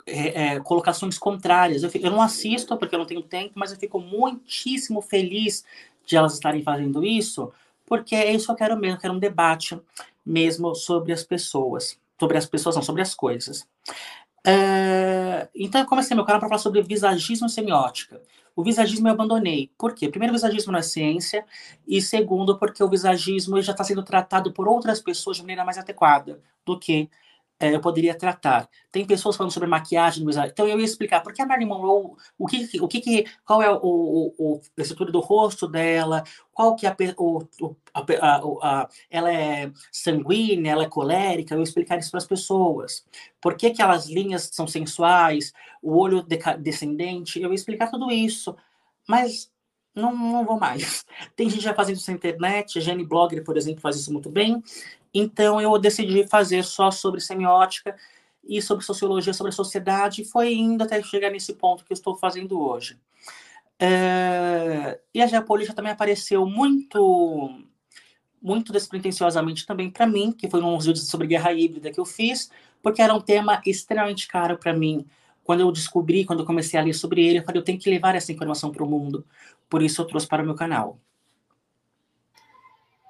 [0.06, 1.84] é, é, colocações contrárias.
[1.84, 5.64] Eu, eu, não assisto porque eu não tenho tempo, mas eu fico muitíssimo feliz
[6.06, 7.52] de elas estarem fazendo isso,
[7.90, 8.98] porque é isso que eu quero mesmo.
[8.98, 9.80] Eu quero um debate
[10.26, 13.66] mesmo sobre as pessoas sobre as pessoas, não, sobre as coisas.
[14.46, 18.22] É, então, eu comecei meu canal para falar sobre visagismo e semiótica.
[18.56, 19.72] O visagismo eu abandonei.
[19.78, 20.10] Por quê?
[20.10, 21.46] Primeiro, o visagismo não é ciência.
[21.88, 25.78] E segundo, porque o visagismo já está sendo tratado por outras pessoas de maneira mais
[25.78, 27.10] adequada do que
[27.60, 28.70] é, eu poderia tratar.
[28.92, 32.48] Tem pessoas falando sobre maquiagem Então eu ia explicar por que a Marilyn Monroe, o
[32.48, 36.88] que, o que, qual é o, o, o a estrutura do rosto dela, qual que
[36.88, 37.48] é a, o,
[37.94, 42.28] a, a, a, ela é sanguínea, ela é colérica, eu ia explicar isso para as
[42.28, 43.06] pessoas.
[43.42, 46.26] Por que aquelas linhas são sensuais, o olho
[46.60, 48.56] descendente, eu ia explicar tudo isso.
[49.08, 49.52] Mas
[49.96, 51.06] não, não vou mais.
[51.36, 54.30] Tem gente já fazendo isso na internet, a Jenny Blogger, por exemplo, faz isso muito
[54.30, 54.64] bem.
[55.14, 57.96] Então eu decidi fazer só sobre semiótica
[58.44, 61.96] e sobre sociologia, sobre a sociedade, e foi indo até chegar nesse ponto que eu
[61.96, 62.98] estou fazendo hoje.
[63.80, 65.00] É...
[65.14, 67.64] E a geopolítica também apareceu muito
[68.42, 72.50] muito despretensiosamente também para mim, que foi uns vídeos sobre guerra híbrida que eu fiz,
[72.82, 75.06] porque era um tema extremamente caro para mim.
[75.44, 77.90] Quando eu descobri, quando eu comecei a ler sobre ele, eu falei, eu tenho que
[77.90, 79.26] levar essa informação para o mundo.
[79.70, 81.00] Por isso eu trouxe para o meu canal.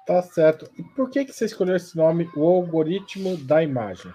[0.06, 0.70] Tá certo.
[0.76, 4.12] E por que, que você escolheu esse nome, o algoritmo da imagem?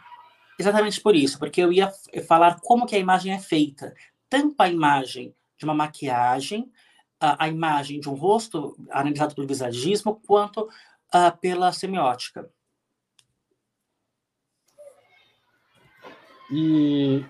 [0.59, 1.91] Exatamente por isso, porque eu ia
[2.27, 3.93] falar como que a imagem é feita.
[4.29, 6.71] Tanto a imagem de uma maquiagem,
[7.19, 12.49] a, a imagem de um rosto analisado pelo visagismo, quanto uh, pela semiótica.
[16.51, 17.25] E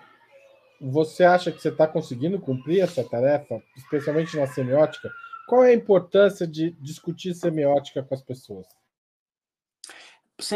[0.91, 5.09] você acha que você está conseguindo cumprir essa tarefa, especialmente na semiótica?
[5.47, 8.67] Qual é a importância de discutir semiótica com as pessoas?
[10.39, 10.55] Se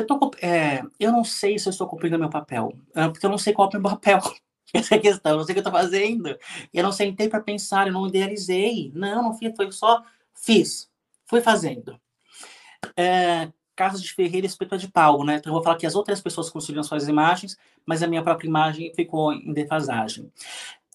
[0.00, 3.30] eu, tô, é, eu não sei se eu estou cumprindo meu papel, é, porque eu
[3.30, 4.20] não sei qual é o meu papel.
[4.74, 6.38] Essa é a questão, eu não sei o que eu estou fazendo.
[6.72, 8.90] Eu não sentei para pensar, eu não idealizei.
[8.94, 10.02] Não, não fiz, foi só
[10.34, 10.90] fiz,
[11.26, 12.00] fui fazendo.
[12.96, 15.36] É, Carlos de Ferreira e Espeto de Paulo, né?
[15.36, 18.48] Então eu vou falar que as outras pessoas construíram suas imagens, mas a minha própria
[18.48, 20.30] imagem ficou em defasagem.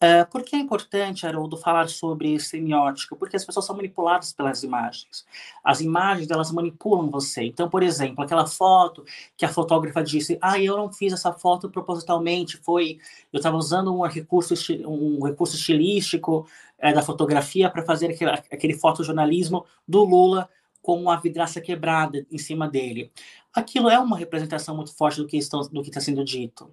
[0.02, 3.18] Uh, por que é importante, Haroldo, falar sobre semiótica?
[3.18, 5.26] Porque as pessoas são manipuladas pelas imagens.
[5.62, 7.44] As imagens, elas manipulam você.
[7.44, 9.04] Então, por exemplo, aquela foto
[9.36, 12.98] que a fotógrafa disse, ah, eu não fiz essa foto propositalmente, foi,
[13.34, 14.54] eu estava usando um recurso,
[14.88, 20.50] um recurso estilístico é, da fotografia para fazer aquele, aquele fotojornalismo do Lula
[20.98, 23.12] com a vidraça quebrada em cima dele
[23.54, 26.72] aquilo é uma representação muito forte do que está, do que está sendo dito.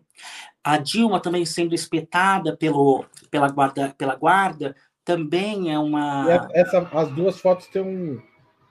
[0.63, 4.75] A Dilma também sendo espetada pelo, pela, guarda, pela guarda
[5.05, 6.49] também é uma.
[6.53, 8.23] Essa, as duas fotos têm um,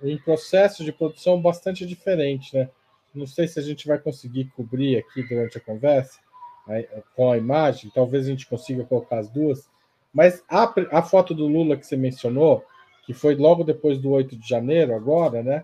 [0.02, 2.70] um processo de produção bastante diferente, né?
[3.14, 6.20] Não sei se a gente vai conseguir cobrir aqui durante a conversa
[7.16, 9.70] com a imagem, talvez a gente consiga colocar as duas,
[10.12, 12.66] mas a, a foto do Lula que você mencionou,
[13.06, 15.64] que foi logo depois do 8 de janeiro, agora, né?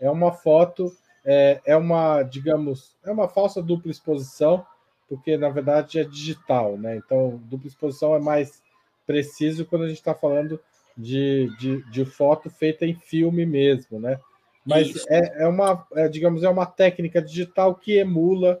[0.00, 0.92] É uma foto
[1.24, 4.64] é, é uma, digamos, é uma falsa dupla exposição,
[5.08, 6.96] porque na verdade é digital, né?
[6.96, 8.62] Então, dupla exposição é mais
[9.06, 10.58] preciso quando a gente está falando
[10.96, 14.18] de, de, de, foto feita em filme mesmo, né?
[14.64, 18.60] Mas é, é, uma, é, digamos, é uma técnica digital que emula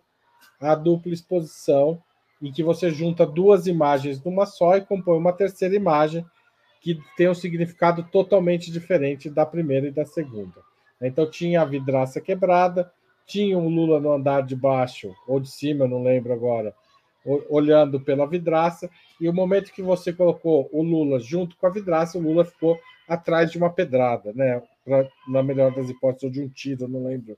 [0.60, 2.02] a dupla exposição,
[2.40, 6.24] em que você junta duas imagens numa só e compõe uma terceira imagem
[6.80, 10.60] que tem um significado totalmente diferente da primeira e da segunda.
[11.00, 12.90] Então tinha a vidraça quebrada,
[13.26, 16.74] tinha o Lula no andar de baixo ou de cima, não lembro agora,
[17.48, 22.16] olhando pela vidraça, e o momento que você colocou o Lula junto com a vidraça,
[22.16, 24.62] o Lula ficou atrás de uma pedrada, né?
[24.84, 27.36] Pra, na melhor das hipóteses, ou de um tiro, não lembro.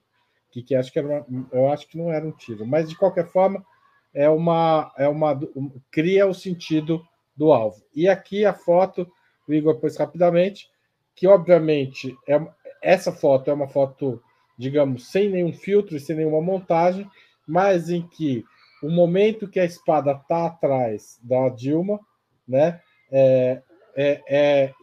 [0.51, 2.97] Que, que acho que era uma, eu acho que não era um tiro, mas de
[2.97, 3.65] qualquer forma
[4.13, 7.05] é uma é uma um, cria o sentido
[7.37, 7.83] do alvo.
[7.95, 9.11] E aqui a foto,
[9.51, 10.69] o Igor pôs rapidamente,
[11.15, 12.41] que obviamente é,
[12.83, 14.23] essa foto é uma foto,
[14.57, 17.09] digamos, sem nenhum filtro e sem nenhuma montagem,
[17.47, 18.45] mas em que
[18.83, 22.01] o momento que a espada está atrás da Dilma,
[22.47, 23.63] né, é,
[23.97, 24.75] é, é,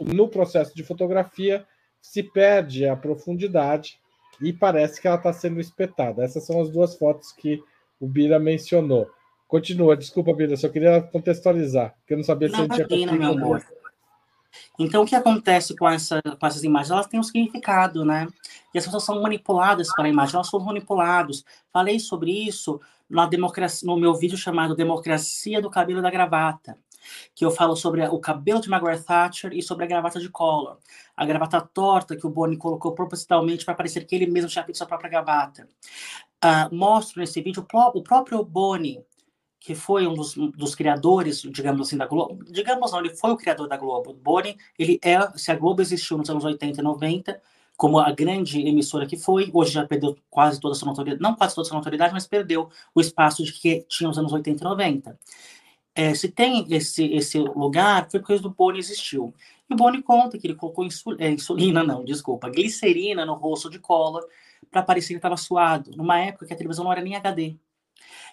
[0.00, 1.64] no processo de fotografia
[2.00, 3.98] se perde a profundidade
[4.40, 6.24] e parece que ela está sendo espetada.
[6.24, 7.62] Essas são as duas fotos que
[8.00, 9.08] o Bira mencionou.
[9.46, 13.18] Continua, desculpa, Bira, só queria contextualizar, porque eu não sabia não, se a gente tinha
[13.18, 13.83] conseguido.
[14.78, 16.90] Então, o que acontece com, essa, com essas imagens?
[16.90, 18.28] Elas têm um significado, né?
[18.72, 21.44] E as pessoas são manipuladas pela imagem, elas foram manipulados.
[21.72, 26.76] Falei sobre isso na democracia, no meu vídeo chamado Democracia do Cabelo da Gravata,
[27.34, 30.78] que eu falo sobre o cabelo de Margaret Thatcher e sobre a gravata de Collor.
[31.16, 34.78] A gravata torta que o Boni colocou propositalmente para parecer que ele mesmo tinha feito
[34.78, 35.68] sua própria gravata.
[36.42, 39.04] Uh, mostro nesse vídeo o próprio Boni
[39.64, 42.44] que foi um dos, dos, criadores, digamos assim, da Globo.
[42.44, 44.12] Digamos não, ele foi o criador da Globo.
[44.12, 47.40] Boni, ele é, se a Globo existiu nos anos 80 e 90,
[47.74, 51.34] como a grande emissora que foi, hoje já perdeu quase toda a sua notoriedade, não
[51.34, 54.62] quase toda a sua notoriedade, mas perdeu o espaço de que tinha nos anos 80
[54.62, 55.18] e 90.
[55.94, 59.32] É, se tem esse, esse lugar, foi porque o Boni existiu.
[59.70, 63.70] E o Boni conta que ele colocou insul é, insulina, não, desculpa, glicerina no rosto
[63.70, 64.20] de cola
[64.70, 67.56] para parecer que estava suado, numa época que a televisão não era nem HD.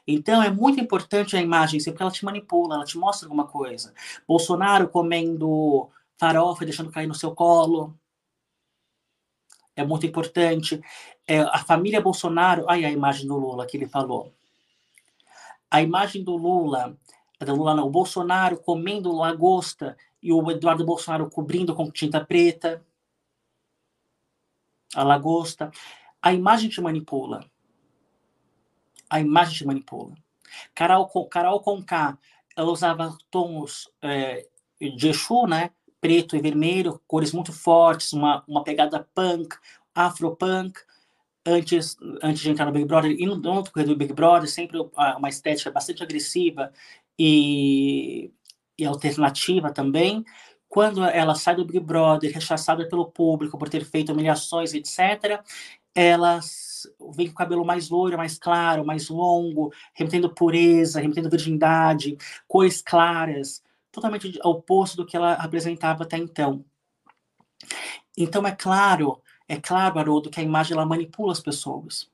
[0.07, 3.93] Então, é muito importante a imagem, porque ela te manipula, ela te mostra alguma coisa.
[4.27, 7.97] Bolsonaro comendo farofa, deixando cair no seu colo.
[9.75, 10.81] É muito importante.
[11.27, 14.33] É, a família Bolsonaro, aí a imagem do Lula que ele falou.
[15.69, 16.97] A imagem do Lula,
[17.39, 22.83] do Lula não, o Bolsonaro comendo lagosta e o Eduardo Bolsonaro cobrindo com tinta preta.
[24.93, 25.71] A lagosta.
[26.21, 27.50] A imagem te manipula
[29.11, 30.15] a imagem te manipula.
[30.73, 32.17] Carol, Carol Conká,
[32.55, 34.47] ela usava tons é,
[34.79, 35.71] de Exu, né?
[35.99, 39.55] Preto e vermelho, cores muito fortes, uma, uma pegada punk,
[39.93, 40.79] afropunk.
[41.45, 44.77] Antes, antes de entrar no Big Brother, e no, no correr do Big Brother, sempre
[45.17, 46.71] uma estética bastante agressiva
[47.17, 48.31] e,
[48.77, 50.23] e alternativa também.
[50.69, 55.43] Quando ela sai do Big Brother, rechaçada pelo público por ter feito humilhações, etc.,
[55.93, 56.39] ela
[57.13, 62.17] vem com o cabelo mais loiro, mais claro, mais longo, remetendo pureza, remetendo virgindade,
[62.47, 66.63] cores claras, totalmente oposto do que ela apresentava até então.
[68.17, 72.09] Então é claro, é claro, Haroldo, que a imagem ela manipula as pessoas.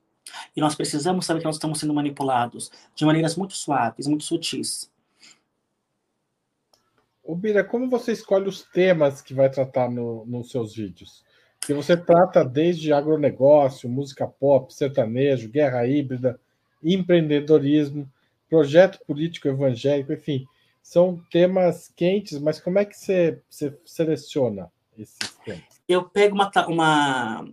[0.54, 4.90] E nós precisamos saber que nós estamos sendo manipulados de maneiras muito suaves, muito sutis.
[7.22, 11.24] Ô, Bira, como você escolhe os temas que vai tratar no, nos seus vídeos?
[11.60, 16.40] Que você trata desde agronegócio, música pop, sertanejo, guerra híbrida,
[16.82, 18.10] empreendedorismo,
[18.48, 20.46] projeto político evangélico, enfim,
[20.82, 25.62] são temas quentes, mas como é que você, você seleciona esses temas?
[25.86, 27.48] Eu pego uma, uma,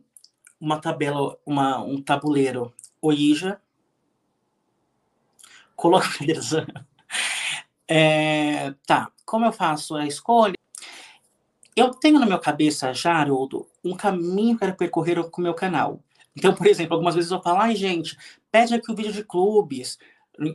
[0.59, 3.59] uma tabela, uma, um tabuleiro Ouija,
[5.75, 6.07] coloco
[7.87, 10.55] é, tá, como eu faço a escolha?
[11.75, 15.99] Eu tenho na minha cabeça já, Haroldo, um caminho para percorrer com o meu canal.
[16.35, 18.17] Então, por exemplo, algumas vezes eu falo, ai, gente,
[18.51, 19.97] pede aqui o vídeo de clubes,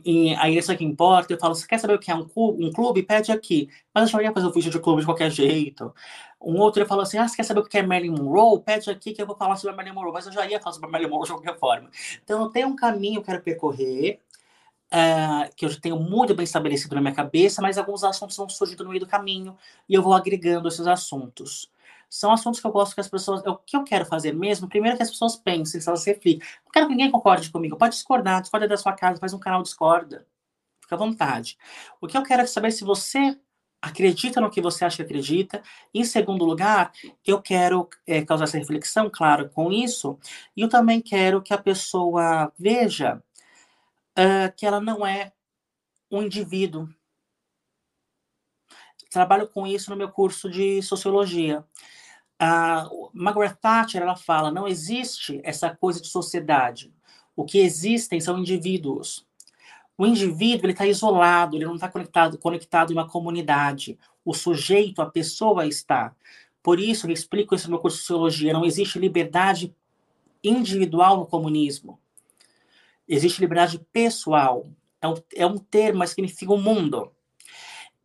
[0.05, 2.65] e aí isso aqui importa, eu falo, você quer saber o que é um clube?
[2.65, 3.03] Um clube?
[3.03, 3.67] Pede aqui.
[3.93, 5.93] Mas eu já ia fazer o vídeo de clube de qualquer jeito.
[6.39, 8.61] Um outro eu falo assim, ah, você quer saber o que é Marilyn Monroe?
[8.61, 10.13] Pede aqui que eu vou falar sobre a Marilyn Monroe.
[10.13, 11.89] Mas eu já ia falar sobre a Marilyn Monroe de qualquer forma.
[12.23, 14.19] Então, eu tenho um caminho que eu quero percorrer,
[14.93, 18.83] uh, que eu tenho muito bem estabelecido na minha cabeça, mas alguns assuntos vão surgindo
[18.83, 21.71] no meio do caminho e eu vou agregando esses assuntos.
[22.09, 23.41] São assuntos que eu gosto que as pessoas.
[23.45, 24.67] O que eu quero fazer mesmo?
[24.67, 26.45] Primeiro que as pessoas pensem, se elas reflitam.
[26.65, 27.77] Não quero que ninguém concorde comigo.
[27.77, 30.27] Pode discordar, discorda da sua casa, faz um canal discorda.
[30.81, 31.57] Fica à vontade.
[32.01, 33.37] O que eu quero é saber se você
[33.81, 35.63] acredita no que você acha que acredita.
[35.93, 36.91] Em segundo lugar,
[37.25, 40.19] eu quero é, causar essa reflexão, claro, com isso.
[40.55, 43.23] E eu também quero que a pessoa veja
[44.17, 45.31] uh, que ela não é
[46.09, 46.87] um indivíduo.
[49.09, 51.65] Trabalho com isso no meu curso de sociologia.
[52.39, 56.93] A Margaret Thatcher ela fala, não existe essa coisa de sociedade.
[57.35, 59.27] O que existem são indivíduos.
[59.97, 63.99] O indivíduo ele está isolado, ele não está conectado, conectado em uma comunidade.
[64.25, 66.15] O sujeito, a pessoa está.
[66.63, 68.53] Por isso, eu explico isso no meu curso de sociologia.
[68.53, 69.75] Não existe liberdade
[70.43, 72.00] individual no comunismo.
[73.13, 74.71] Existe liberdade pessoal.
[75.01, 77.13] É um, é um termo, mas significa o um mundo.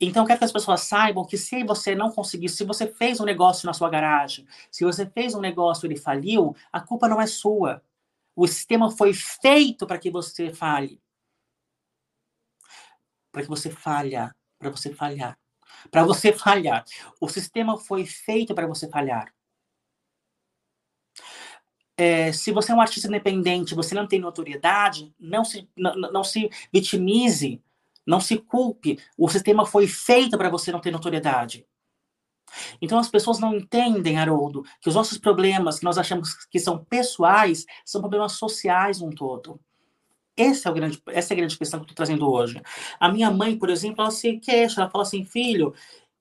[0.01, 3.21] Então, eu quero que as pessoas saibam que se você não conseguir, se você fez
[3.21, 7.07] um negócio na sua garagem, se você fez um negócio e ele faliu, a culpa
[7.07, 7.81] não é sua.
[8.35, 11.01] O sistema foi feito para que você fale.
[13.31, 14.35] Para que você falha.
[14.59, 15.39] Para você falhar.
[15.89, 16.85] Para você falhar.
[17.21, 19.33] O sistema foi feito para você falhar
[21.97, 26.25] é, se você é um artista independente, você não tem notoriedade, não se, não, não
[26.25, 27.63] se vitimize,
[28.07, 28.99] não se culpe.
[29.17, 31.67] O sistema foi feito para você não ter notoriedade.
[32.81, 36.85] Então as pessoas não entendem, Haroldo, que os nossos problemas, que nós achamos que são
[36.85, 39.59] pessoais, são problemas sociais um todo.
[40.37, 42.61] Esse é o grande, essa é a grande questão que eu estou trazendo hoje.
[43.01, 45.75] A minha mãe, por exemplo, ela se queixa, ela fala assim, filho,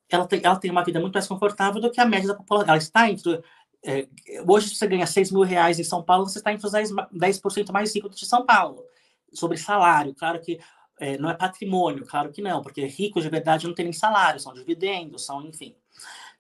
[0.10, 2.70] ela tem, ela tem uma vida muito mais confortável do que a média da população.
[2.70, 3.44] Ela está entre
[3.86, 4.08] é,
[4.48, 7.08] hoje, se você ganha 6 mil reais em São Paulo, você está entre os 10%,
[7.12, 8.84] 10 mais ricos de São Paulo.
[9.32, 10.60] Sobre salário, claro que
[11.00, 14.40] é, não é patrimônio, claro que não, porque ricos de verdade não tem nem salário,
[14.40, 15.76] são dividendos, são, enfim.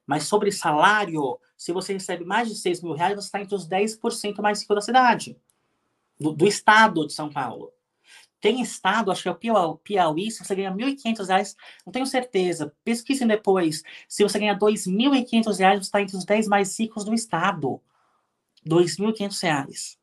[0.07, 3.67] Mas sobre salário, se você recebe mais de 6 mil reais, você está entre os
[3.67, 5.37] 10% mais ricos da cidade,
[6.19, 7.71] do, do estado de São Paulo.
[8.45, 12.71] Tem estado, acho que é o Piauí, se você ganha R$ 1.500, não tenho certeza,
[12.83, 13.81] pesquisem depois.
[14.07, 17.81] Se você ganha R$ 2.500, você está entre os 10 mais ricos do estado.
[18.63, 19.97] R$ 2.500.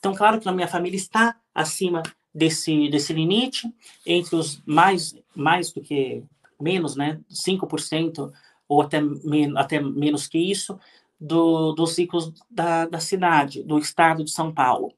[0.00, 2.02] Então, claro que a minha família está acima
[2.34, 3.72] desse, desse limite,
[4.04, 6.24] entre os mais, mais do que
[6.60, 8.32] menos, né, 5%
[8.68, 10.76] ou até, men até menos que isso,
[11.18, 14.92] do, dos ricos da, da cidade, do estado de São Paulo.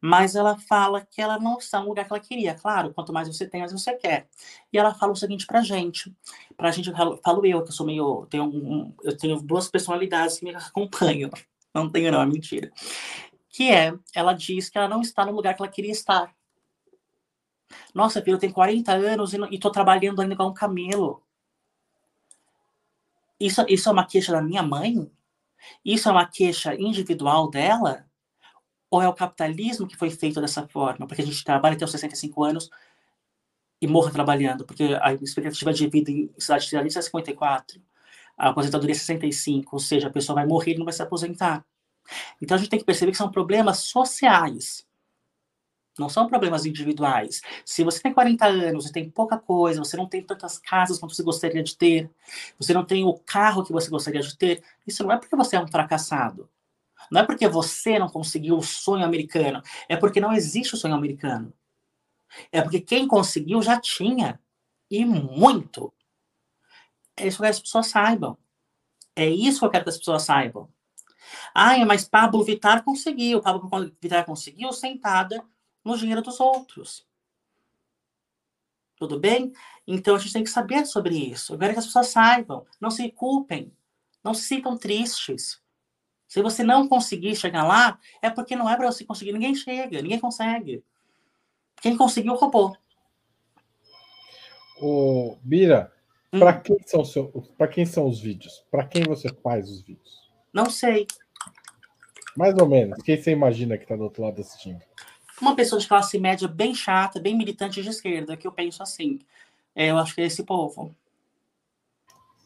[0.00, 2.54] Mas ela fala que ela não está no lugar que ela queria.
[2.54, 4.28] Claro, quanto mais você tem, mais você quer.
[4.72, 6.14] E ela fala o seguinte pra gente.
[6.56, 8.26] Pra gente, eu falo eu, que eu sou meio.
[8.26, 11.30] Tenho um, eu tenho duas personalidades que me acompanham.
[11.72, 12.72] Não tenho, não, é mentira.
[13.48, 16.34] Que é, ela diz que ela não está no lugar que ela queria estar.
[17.94, 21.22] Nossa, filho, eu tenho 40 anos e estou trabalhando ainda igual um camelo.
[23.38, 25.08] Isso, isso é uma queixa da minha mãe?
[25.84, 28.06] Isso é uma queixa individual dela?
[28.90, 31.06] Ou é o capitalismo que foi feito dessa forma?
[31.06, 32.70] Porque a gente trabalha até os 65 anos
[33.80, 37.80] e morra trabalhando, porque a expectativa de vida em cidade de é 54,
[38.36, 41.64] a aposentadoria é 65, ou seja, a pessoa vai morrer e não vai se aposentar.
[42.42, 44.86] Então a gente tem que perceber que são problemas sociais.
[46.00, 47.42] Não são problemas individuais.
[47.62, 51.14] Se você tem 40 anos e tem pouca coisa, você não tem tantas casas quanto
[51.14, 52.10] você gostaria de ter,
[52.58, 55.56] você não tem o carro que você gostaria de ter, isso não é porque você
[55.56, 56.48] é um fracassado.
[57.10, 60.94] Não é porque você não conseguiu o sonho americano, é porque não existe o sonho
[60.94, 61.52] americano.
[62.50, 64.40] É porque quem conseguiu já tinha.
[64.90, 65.92] E muito.
[67.14, 68.38] É isso que as pessoas saibam.
[69.14, 70.68] É isso que eu quero que as pessoas saibam.
[71.54, 73.42] Ah, mas Pablo Vittar conseguiu.
[73.42, 73.68] Pablo
[74.00, 75.44] Vittar conseguiu sentada
[75.90, 77.06] no dinheiro dos outros.
[78.96, 79.52] Tudo bem?
[79.86, 81.54] Então a gente tem que saber sobre isso.
[81.54, 82.66] Eu quero que as pessoas saibam.
[82.80, 83.72] Não se culpem.
[84.22, 85.60] Não se sintam tristes.
[86.28, 89.32] Se você não conseguir chegar lá, é porque não é para você conseguir.
[89.32, 90.84] Ninguém chega, ninguém consegue.
[91.80, 92.76] Quem conseguiu, roubou.
[94.80, 95.92] O Bira,
[96.32, 96.38] hum.
[96.38, 97.02] para quem são
[97.72, 98.64] quem são os vídeos?
[98.70, 100.30] Para quem você faz os vídeos?
[100.52, 101.06] Não sei.
[102.36, 103.02] Mais ou menos.
[103.02, 104.80] Quem você imagina que está do outro lado assistindo?
[105.40, 109.18] Uma pessoa de classe média bem chata, bem militante de esquerda, que eu penso assim.
[109.74, 110.94] É, eu acho que é esse povo.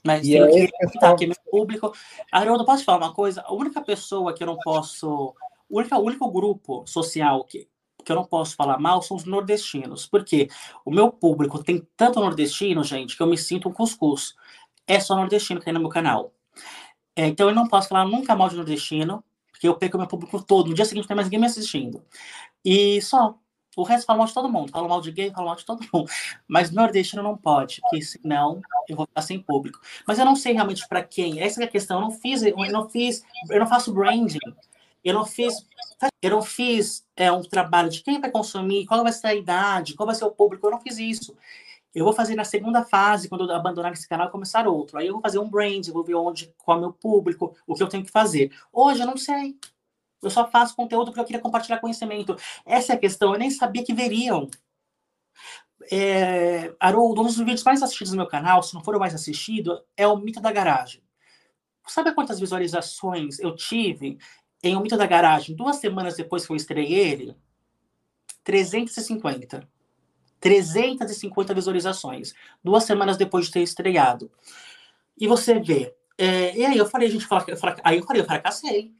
[0.04, 1.14] Mas e tem que pessoal...
[1.14, 1.92] aqui meu público.
[2.30, 3.42] Haroldo, posso falar uma coisa?
[3.46, 5.34] A única pessoa que eu não posso.
[5.68, 7.66] O único, o único grupo social que,
[8.04, 10.06] que eu não posso falar mal são os nordestinos.
[10.06, 10.48] Porque
[10.84, 14.34] o meu público tem tanto nordestino, gente, que eu me sinto um cuscuz.
[14.86, 16.32] É só nordestino que tem no meu canal.
[17.16, 20.42] É, então eu não posso falar nunca mal de nordestino, porque eu perco meu público
[20.42, 20.68] todo.
[20.68, 22.04] No dia seguinte não tem mais ninguém me assistindo.
[22.64, 23.38] E só.
[23.76, 24.70] O resto fala mal de todo mundo.
[24.70, 26.08] Fala mal de gay, fala mal de todo mundo.
[26.46, 29.80] Mas nordestino não pode, porque senão eu vou ficar sem público.
[30.06, 31.40] Mas eu não sei realmente para quem.
[31.40, 31.98] Essa é a questão.
[31.98, 34.38] Eu não fiz, eu não fiz, eu não faço branding.
[35.02, 35.66] Eu não fiz,
[36.22, 39.94] eu não fiz é, um trabalho de quem vai consumir, qual vai ser a idade,
[39.94, 40.66] qual vai ser o público.
[40.66, 41.36] Eu não fiz isso.
[41.94, 44.98] Eu vou fazer na segunda fase, quando eu abandonar esse canal e começar outro.
[44.98, 47.74] Aí eu vou fazer um brand, vou ver onde, qual é o meu público, o
[47.74, 48.50] que eu tenho que fazer.
[48.72, 49.56] Hoje eu não sei.
[50.26, 52.36] Eu só faço conteúdo porque eu queria compartilhar conhecimento.
[52.64, 53.32] Essa é a questão.
[53.32, 54.48] Eu nem sabia que veriam.
[55.90, 59.14] É, Haroldo, um dos vídeos mais assistidos no meu canal, se não for o mais
[59.14, 61.02] assistido, é o Mito da Garagem.
[61.86, 64.18] Sabe quantas visualizações eu tive
[64.62, 67.36] em O Mito da Garagem duas semanas depois que eu estreiei ele?
[68.42, 69.68] 350.
[70.40, 72.34] 350 visualizações.
[72.62, 74.30] Duas semanas depois de ter estreado.
[75.18, 75.94] E você vê.
[76.16, 77.44] É, e aí eu falei, gente fala,
[77.82, 78.94] aí eu falei, eu fracassei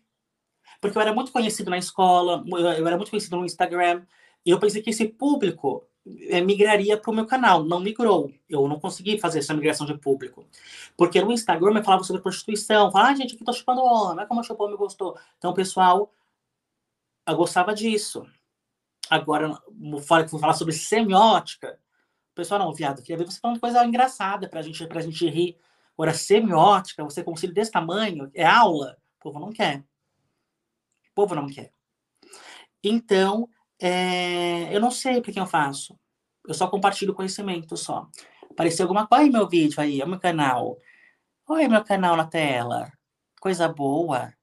[0.85, 2.45] porque eu era muito conhecido na escola,
[2.77, 4.05] eu era muito conhecido no Instagram,
[4.45, 5.83] e eu pensei que esse público
[6.29, 7.65] é, migraria para o meu canal.
[7.65, 8.31] Não migrou.
[8.47, 10.47] Eu não consegui fazer essa migração de público.
[10.95, 14.41] Porque no Instagram eu falava sobre prostituição, falava, ah, gente, aqui tô chupando homem, como
[14.41, 15.19] a chupou me gostou.
[15.39, 16.13] Então o pessoal
[17.27, 18.27] eu gostava disso.
[19.09, 19.59] Agora,
[20.07, 21.79] fora que vou falar sobre semiótica,
[22.33, 25.57] o pessoal não, viado, queria ver você falando coisa engraçada pra gente, pra gente rir.
[25.95, 28.99] Agora, semiótica, você com desse tamanho, é aula?
[29.19, 29.83] O povo não quer.
[31.15, 31.73] O povo não quer.
[32.83, 33.49] Então,
[33.81, 35.97] é, eu não sei para quem eu faço.
[36.45, 38.09] Eu só compartilho conhecimento só.
[38.51, 39.23] Apareceu alguma coisa.
[39.23, 40.77] Oi, meu vídeo aí, é meu canal.
[41.49, 42.93] Oi, meu canal na tela.
[43.41, 44.35] Coisa boa.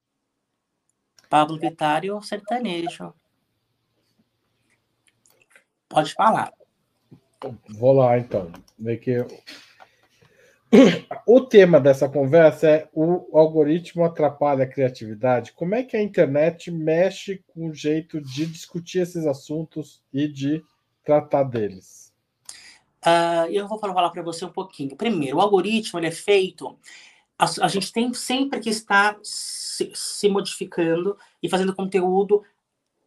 [1.30, 3.14] Pablo Vittar e o sertanejo.
[5.90, 6.54] Pode falar.
[7.68, 8.50] Vou lá, então.
[8.80, 9.18] Vê que
[11.26, 15.52] o tema dessa conversa é o algoritmo atrapalha a criatividade.
[15.52, 20.64] Como é que a internet mexe com o jeito de discutir esses assuntos e de
[21.04, 22.14] tratar deles?
[23.06, 24.96] Uh, eu vou falar para você um pouquinho.
[24.96, 26.78] Primeiro, o algoritmo ele é feito.
[27.38, 32.44] A, a gente tem sempre que estar se, se modificando e fazendo conteúdo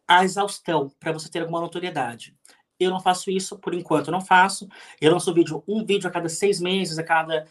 [0.07, 2.35] à exaustão para você ter alguma notoriedade.
[2.79, 4.67] Eu não faço isso por enquanto, eu não faço.
[4.99, 7.47] Eu lanço vídeo, um vídeo a cada seis meses, a cada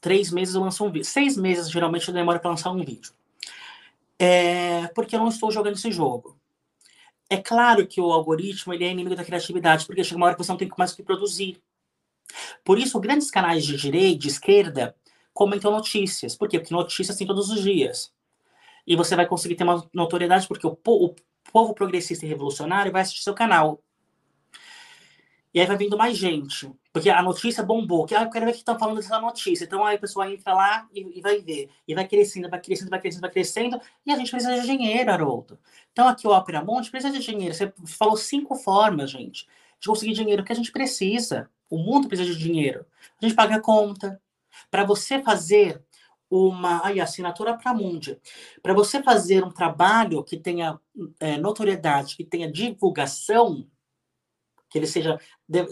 [0.00, 1.06] três meses eu lanço um vídeo.
[1.06, 3.12] Seis meses geralmente eu demoro para lançar um vídeo.
[4.18, 6.38] É, porque eu não estou jogando esse jogo.
[7.28, 10.44] É claro que o algoritmo ele é inimigo da criatividade, porque chega uma hora que
[10.44, 11.60] você não tem mais o que produzir.
[12.64, 14.94] Por isso, grandes canais de direita, de esquerda,
[15.32, 16.36] comentam notícias.
[16.36, 16.58] Por quê?
[16.58, 18.12] Porque notícias tem todos os dias.
[18.86, 21.14] E você vai conseguir ter uma notoriedade porque o, o
[21.52, 23.82] povo progressista e revolucionário vai assistir seu canal.
[25.54, 26.68] E aí vai vindo mais gente.
[26.92, 28.04] Porque a notícia bombou.
[28.06, 29.64] Que, ah, eu quero ver o que estão falando dessa notícia.
[29.64, 31.70] Então aí a pessoa entra lá e, e, vai ver.
[31.86, 33.80] E vai crescendo, vai crescendo, vai crescendo, vai crescendo.
[34.04, 35.58] E a gente precisa de dinheiro, Haroldo.
[35.92, 37.54] Então aqui o Opera Monte precisa de dinheiro.
[37.54, 39.46] Você falou cinco formas, gente,
[39.78, 41.48] de conseguir dinheiro que a gente precisa.
[41.70, 42.84] O mundo precisa de dinheiro.
[43.22, 44.20] A gente paga a conta.
[44.70, 45.82] Para você fazer
[46.30, 48.18] uma aí, assinatura para Mundi.
[48.62, 50.80] Para você fazer um trabalho que tenha
[51.20, 53.66] é, notoriedade, que tenha divulgação,
[54.74, 55.20] que ele seja,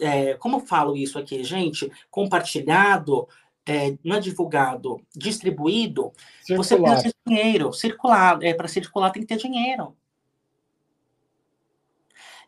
[0.00, 3.26] é, como eu falo isso aqui, gente, compartilhado,
[3.66, 6.64] é, não é divulgado, distribuído, circular.
[6.64, 9.96] você precisa ter dinheiro, circular, é, para circular tem que ter dinheiro.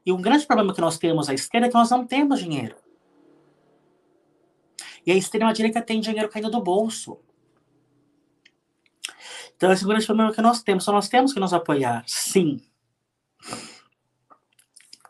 [0.07, 2.77] E um grande problema que nós temos à esquerda é que nós não temos dinheiro.
[5.05, 7.19] E a extrema-direita tem dinheiro caindo do bolso.
[9.57, 10.85] Então, esse é o grande problema que nós temos.
[10.85, 12.61] Só nós temos que nos apoiar, sim.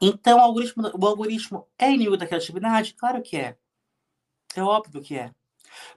[0.06, 2.94] Então, o algoritmo, o algoritmo é inimigo da criatividade?
[2.94, 3.56] Claro que é.
[4.54, 5.32] É óbvio que é.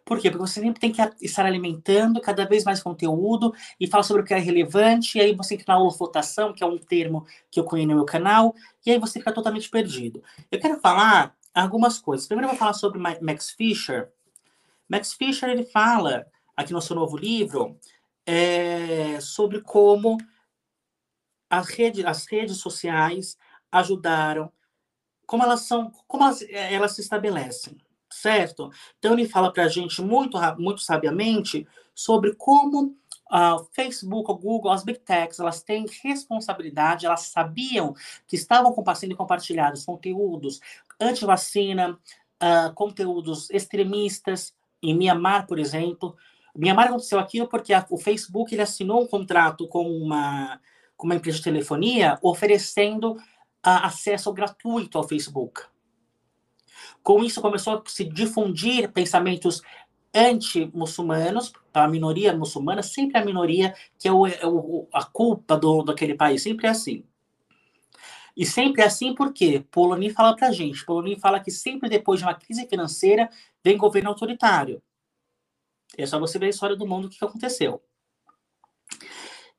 [0.05, 0.31] Por quê?
[0.31, 4.25] Porque você sempre tem que estar alimentando cada vez mais conteúdo e falar sobre o
[4.25, 7.65] que é relevante, e aí você entra na holofotação, que é um termo que eu
[7.65, 8.55] conheço no meu canal,
[8.85, 10.23] e aí você fica totalmente perdido.
[10.49, 12.27] Eu quero falar algumas coisas.
[12.27, 14.09] Primeiro eu vou falar sobre Max Fisher.
[14.87, 17.77] Max Fisher, ele fala, aqui no seu novo livro,
[18.25, 20.17] é, sobre como
[21.49, 23.37] as redes, as redes sociais
[23.71, 24.51] ajudaram,
[25.25, 27.77] como elas são, como elas, eh, elas se estabelecem,
[28.09, 28.71] certo?
[28.97, 32.95] Então ele fala para a gente muito, muito sabiamente sobre como
[33.29, 37.93] o uh, Facebook, o Google, as Big Techs, elas têm responsabilidade, elas sabiam
[38.25, 40.61] que estavam sendo compartilhados conteúdos
[40.99, 46.15] anti-vacina, uh, conteúdos extremistas, em Mianmar, por exemplo.
[46.55, 50.59] Mianmar aconteceu aquilo porque a, o Facebook ele assinou um contrato com uma,
[50.95, 53.17] com uma empresa de telefonia oferecendo
[53.63, 55.61] acesso gratuito ao Facebook.
[57.03, 59.61] Com isso, começou a se difundir pensamentos
[60.13, 65.55] anti-muçulmanos, para a minoria muçulmana, sempre a minoria que é, o, é o, a culpa
[65.57, 67.03] do, daquele país, sempre é assim.
[68.35, 72.19] E sempre é assim porque Poloni fala para a gente, Poloni fala que sempre depois
[72.19, 73.29] de uma crise financeira
[73.63, 74.81] vem governo autoritário.
[75.97, 77.81] É só você ver a história do mundo, o que aconteceu.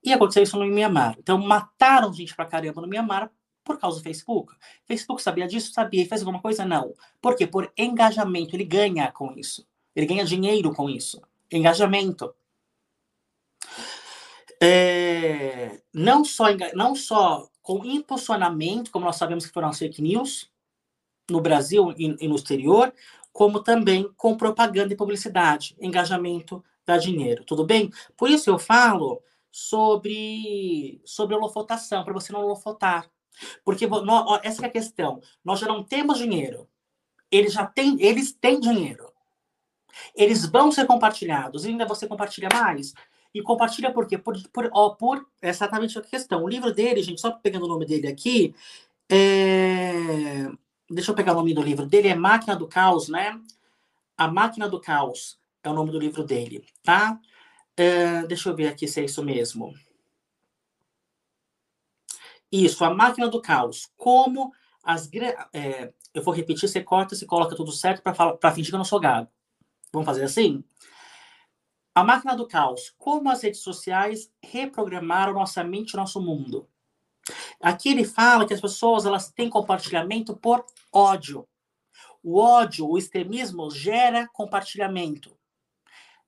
[0.02, 1.16] E aconteceu isso no Mianmar.
[1.18, 3.30] Então, mataram gente pra caramba no Mianmar
[3.68, 4.54] por causa do Facebook.
[4.86, 5.72] Facebook sabia disso?
[5.72, 6.02] Sabia.
[6.02, 6.64] E fez alguma coisa?
[6.64, 6.94] Não.
[7.20, 7.46] Por quê?
[7.46, 8.56] Por engajamento.
[8.56, 9.66] Ele ganha com isso.
[9.94, 11.20] Ele ganha dinheiro com isso.
[11.52, 12.34] Engajamento.
[14.60, 20.50] É, não, só, não só com impulsionamento, como nós sabemos que foram as fake news,
[21.30, 22.92] no Brasil e, no exterior,
[23.32, 25.76] como também com propaganda e publicidade.
[25.78, 27.44] Engajamento dá dinheiro.
[27.44, 27.90] Tudo bem?
[28.16, 33.10] Por isso eu falo sobre, sobre holofotação, para você não holofotar.
[33.64, 35.20] Porque nós, essa é a questão.
[35.44, 36.68] Nós já não temos dinheiro.
[37.30, 39.12] Eles já têm, eles têm dinheiro.
[40.14, 41.64] Eles vão ser compartilhados.
[41.64, 42.94] E ainda você compartilha mais.
[43.34, 44.16] E compartilha por quê?
[44.16, 46.42] Por, por, ó, por exatamente a questão.
[46.42, 48.54] O livro dele, gente, só pegando o nome dele aqui,
[49.08, 50.50] é...
[50.90, 53.38] deixa eu pegar o nome do livro dele, é Máquina do Caos, né?
[54.16, 57.20] A Máquina do Caos é o nome do livro dele, tá?
[57.76, 58.26] É...
[58.26, 59.74] deixa eu ver aqui se é isso mesmo.
[62.50, 63.90] Isso, a máquina do caos.
[63.96, 65.08] Como as.
[65.52, 68.84] É, eu vou repetir, você corta, você coloca tudo certo para fingir que eu não
[68.84, 69.28] sou gago.
[69.92, 70.64] Vamos fazer assim?
[71.94, 72.94] A máquina do caos.
[72.98, 76.68] Como as redes sociais reprogramaram nossa mente e nosso mundo.
[77.60, 81.46] Aqui ele fala que as pessoas elas têm compartilhamento por ódio.
[82.22, 85.37] O ódio, o extremismo gera compartilhamento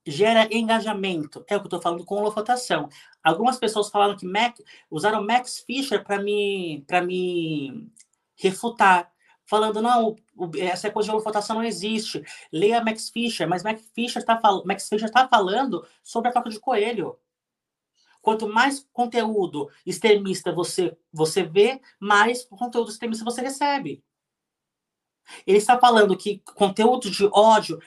[0.06, 1.44] gera engajamento.
[1.48, 2.88] É o que eu estou falando com holofotação.
[3.22, 4.56] Algumas pessoas falaram que Mac,
[4.90, 7.90] usaram Max Fisher para me, me
[8.36, 9.12] refutar,
[9.46, 10.16] falando, não,
[10.58, 12.22] essa coisa de holofotação não existe.
[12.52, 16.48] Leia Max Fisher, mas Max Fisher está fal Max Fisher tá falando sobre a toca
[16.50, 17.18] de coelho.
[18.22, 24.04] Quanto mais conteúdo extremista você, você vê, mais conteúdo extremista você recebe.
[25.46, 27.80] Ele está falando que conteúdo de ódio,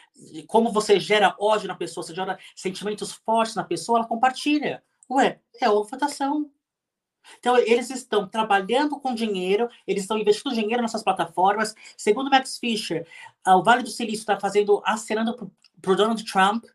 [0.47, 4.83] como você gera ódio na pessoa, você gera sentimentos fortes na pessoa, ela compartilha.
[5.09, 6.49] Ué, é ofetação.
[7.39, 11.73] Então, eles estão trabalhando com dinheiro, eles estão investindo dinheiro nessas plataformas.
[11.97, 13.07] Segundo Max Fisher,
[13.45, 16.65] o Vale do Silício está fazendo, acenando para o Donald Trump,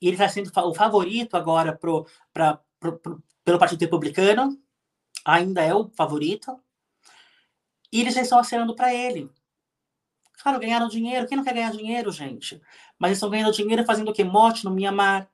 [0.00, 4.58] e ele está sendo o favorito agora pro, pra, pro, pro, pelo Partido Republicano,
[5.24, 6.58] ainda é o favorito,
[7.92, 9.30] e eles já estão acenando para ele.
[10.42, 11.26] Claro, ganharam dinheiro.
[11.26, 12.60] Quem não quer ganhar dinheiro, gente?
[12.98, 14.24] Mas eles estão ganhando dinheiro fazendo o quê?
[14.24, 15.28] Mote no Mianmar.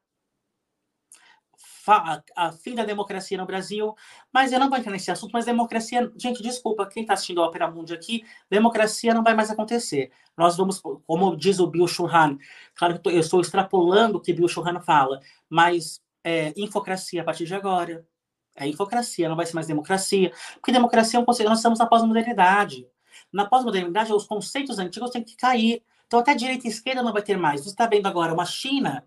[2.37, 3.95] A, fim da democracia no Brasil.
[4.33, 6.13] Mas eu não vou entrar nesse assunto, mas democracia.
[6.17, 10.13] Gente, desculpa, quem está assistindo a Ópera Mundi aqui, democracia não vai mais acontecer.
[10.37, 12.39] Nós vamos, como diz o Bill Churran,
[12.75, 17.47] claro que eu, estou extrapolando o que Bill Churran fala, mas é, infocracia a partir
[17.47, 18.07] de agora.
[18.55, 20.33] É infocracia, não vai ser mais democracia.
[20.55, 22.87] Porque democracia é um conceito, nós estamos na pós-modernidade.
[23.33, 25.83] Na pós-modernidade, os conceitos antigos têm que cair.
[26.07, 27.63] Então, até direita e esquerda não vai ter mais.
[27.63, 29.05] Você está vendo agora uma China,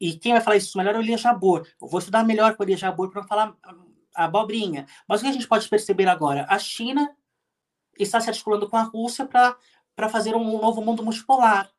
[0.00, 1.66] e quem vai falar isso melhor é o Elia Jabor.
[1.80, 3.54] Eu vou estudar melhor com o Elia Jabor para falar
[4.14, 4.86] a abobrinha.
[5.08, 6.46] Mas o que a gente pode perceber agora?
[6.48, 7.14] A China
[7.98, 11.70] está se articulando com a Rússia para fazer um novo mundo multipolar.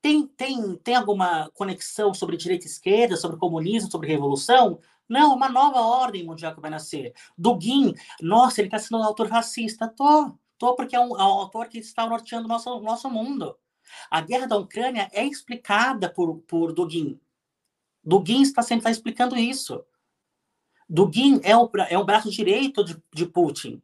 [0.00, 4.78] Tem, tem, tem alguma conexão sobre direita e esquerda, sobre comunismo, sobre revolução?
[5.08, 7.14] Não, uma nova ordem mundial que vai nascer.
[7.36, 9.88] Dugin, nossa, ele está sendo um autor racista.
[9.88, 13.56] Tô, tô porque é um, é um autor que está norteando o nosso, nosso mundo.
[14.10, 17.18] A guerra da Ucrânia é explicada por, por Dugin.
[18.04, 19.84] Dugin está sempre está explicando isso.
[20.88, 23.82] Dugin é o, é o braço direito de, de Putin.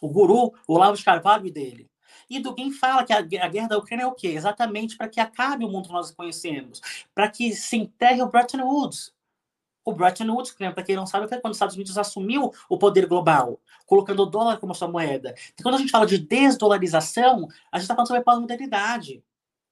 [0.00, 1.90] O guru, o Olavo de Carvalho dele.
[2.30, 4.28] E Dugin fala que a, a, guerra da Ucrânia é o quê?
[4.28, 6.80] Exatamente para que acabe o mundo que nós conhecemos.
[7.14, 9.12] Para que se enterre o Bretton Woods.
[9.88, 13.06] O Bretton Woods, para quem não sabe, foi quando os Estados Unidos assumiu o poder
[13.06, 15.34] global, colocando o dólar como sua moeda.
[15.58, 19.24] E quando a gente fala de desdolarização, a gente está falando sobre pós-modernidade.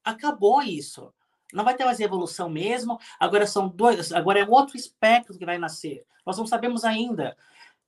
[0.02, 1.12] Acabou isso.
[1.52, 2.98] Não vai ter mais evolução mesmo.
[3.20, 4.10] Agora são dois.
[4.10, 6.02] Agora é outro espectro que vai nascer.
[6.24, 7.36] Nós não sabemos ainda.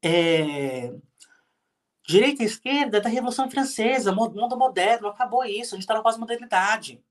[0.03, 0.93] É,
[2.07, 5.75] direita e esquerda da Revolução Francesa, mundo moderno, acabou isso.
[5.75, 7.03] A gente está na pós-modernidade.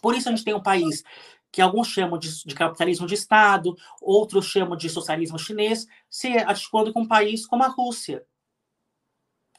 [0.00, 1.04] Por isso a gente tem um país
[1.52, 6.94] que alguns chamam de, de, capitalismo de Estado, outros chamam de socialismo chinês, se articulando
[6.94, 8.24] com um país como a Rússia,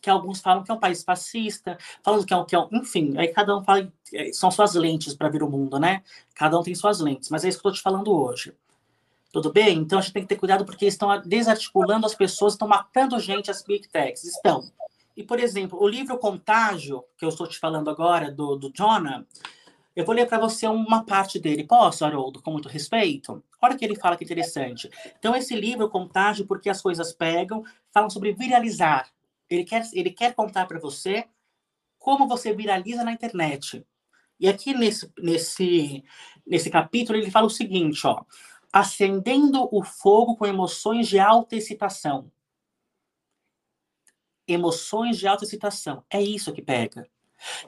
[0.02, 2.68] que alguns falam que é um país fascista, falando que é um, que é um
[2.74, 6.04] enfim, aí cada um fala, é, são suas lentes para ver o mundo, né?
[6.34, 8.54] Cada um tem suas lentes, mas é isso que eu estou te falando hoje.
[9.32, 9.78] Tudo bem?
[9.78, 13.50] Então a gente tem que ter cuidado porque estão desarticulando as pessoas, estão matando gente,
[13.50, 14.64] as big techs, estão.
[15.16, 19.26] E, por exemplo, o livro Contágio, que eu estou te falando agora, do, do Jonah,
[19.96, 21.66] eu vou ler para você uma parte dele.
[21.66, 23.44] Posso, Haroldo, com muito respeito?
[23.62, 24.90] Olha que ele fala que interessante.
[25.20, 29.12] Então, esse livro, Contágio, porque as coisas pegam, fala sobre viralizar.
[29.50, 31.28] Ele quer, ele quer contar para você
[32.00, 33.86] como você viraliza na internet.
[34.40, 36.04] E aqui nesse, nesse,
[36.46, 38.26] nesse capítulo ele fala o seguinte, ó.
[38.72, 42.32] Acendendo o fogo com emoções de alta excitação.
[44.48, 46.04] Emoções de alta excitação.
[46.10, 47.08] É isso que pega.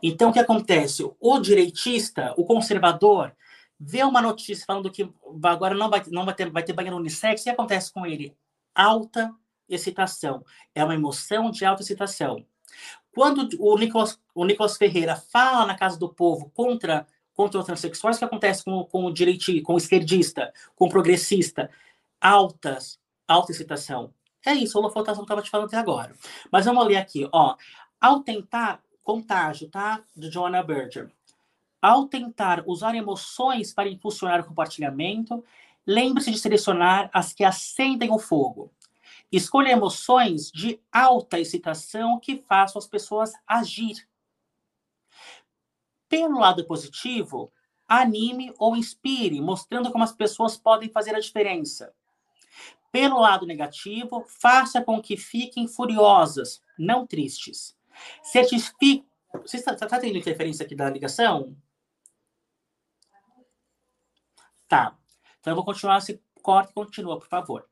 [0.01, 1.03] Então, o que acontece?
[1.19, 3.31] O direitista, o conservador,
[3.79, 5.09] vê uma notícia falando que
[5.43, 8.35] agora não vai, não vai, ter, vai ter banheiro unissex, o que acontece com ele?
[8.73, 9.33] Alta
[9.67, 10.43] excitação.
[10.73, 12.45] É uma emoção de alta excitação.
[13.13, 18.17] Quando o Nicolas, o Nicolas Ferreira fala na Casa do Povo contra, contra os transexuais,
[18.17, 21.69] o que acontece com, com o direitista, com o esquerdista, com o progressista?
[22.19, 24.13] Altas, alta excitação.
[24.45, 26.13] É isso, a holofotação que eu estava te falando até agora.
[26.51, 27.55] Mas vamos ler aqui, ó.
[27.99, 30.03] Ao tentar Contágio, tá?
[30.17, 31.11] De Joanna Berger.
[31.79, 35.45] Ao tentar usar emoções para impulsionar o compartilhamento,
[35.85, 38.73] lembre-se de selecionar as que acendem o fogo.
[39.31, 44.09] Escolha emoções de alta excitação que façam as pessoas agir.
[46.09, 47.51] Pelo lado positivo,
[47.87, 51.93] anime ou inspire, mostrando como as pessoas podem fazer a diferença.
[52.91, 57.74] Pelo lado negativo, faça com que fiquem furiosas, não tristes.
[58.23, 59.07] Certifique.
[59.41, 61.55] Você está, está tendo interferência aqui da ligação?
[64.67, 64.97] Tá.
[65.39, 65.99] Então eu vou continuar.
[66.01, 67.67] Se corta e continua, por favor.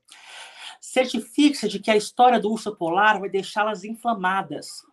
[0.79, 4.85] Certifique-se de que a história do urso polar vai deixá-las inflamadas.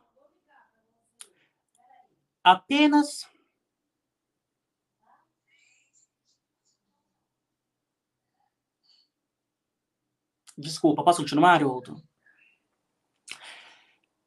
[2.43, 3.29] Apenas.
[10.57, 12.03] Desculpa, posso continuar, Outro?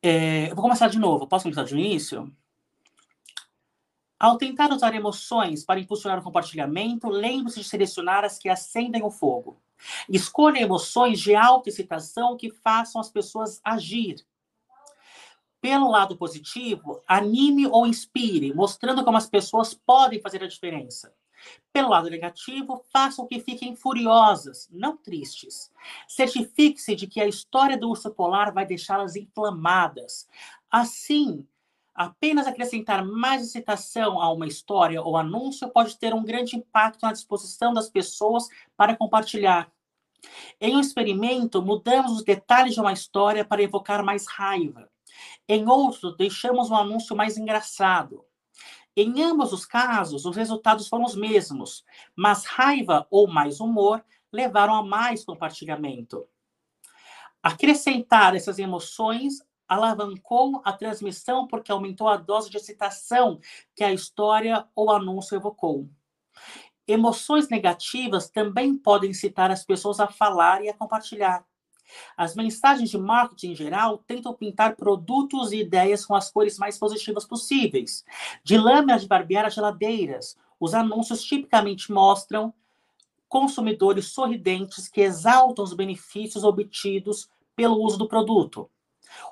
[0.06, 1.26] É, eu vou começar de novo.
[1.26, 2.30] Posso começar de início?
[4.20, 9.10] Ao tentar usar emoções para impulsionar o compartilhamento, lembre-se de selecionar as que acendem o
[9.10, 9.62] fogo.
[10.10, 14.26] Escolha emoções de alta excitação que façam as pessoas agir.
[15.62, 21.14] Pelo lado positivo, anime ou inspire, mostrando como as pessoas podem fazer a diferença.
[21.72, 25.72] Pelo lado negativo, façam que fiquem furiosas, não tristes.
[26.08, 30.28] Certifique-se de que a história do urso polar vai deixá-las inflamadas.
[30.70, 31.48] Assim,
[31.96, 37.12] apenas acrescentar mais excitação a uma história ou anúncio pode ter um grande impacto na
[37.12, 39.72] disposição das pessoas para compartilhar.
[40.60, 44.90] Em um experimento, mudamos os detalhes de uma história para evocar mais raiva.
[45.48, 48.26] Em outro, deixamos um anúncio mais engraçado.
[48.96, 51.84] Em ambos os casos, os resultados foram os mesmos,
[52.16, 56.28] mas raiva ou mais humor levaram a mais compartilhamento.
[57.42, 63.40] Acrescentar essas emoções alavancou a transmissão porque aumentou a dose de excitação
[63.76, 65.90] que a história ou anúncio evocou.
[66.88, 71.46] Emoções negativas também podem incitar as pessoas a falar e a compartilhar.
[72.16, 76.78] As mensagens de marketing em geral tentam pintar produtos e ideias com as cores mais
[76.78, 78.04] positivas possíveis.
[78.44, 82.54] De lâminas de barbear a geladeiras, os anúncios tipicamente mostram
[83.28, 88.70] consumidores sorridentes que exaltam os benefícios obtidos pelo uso do produto.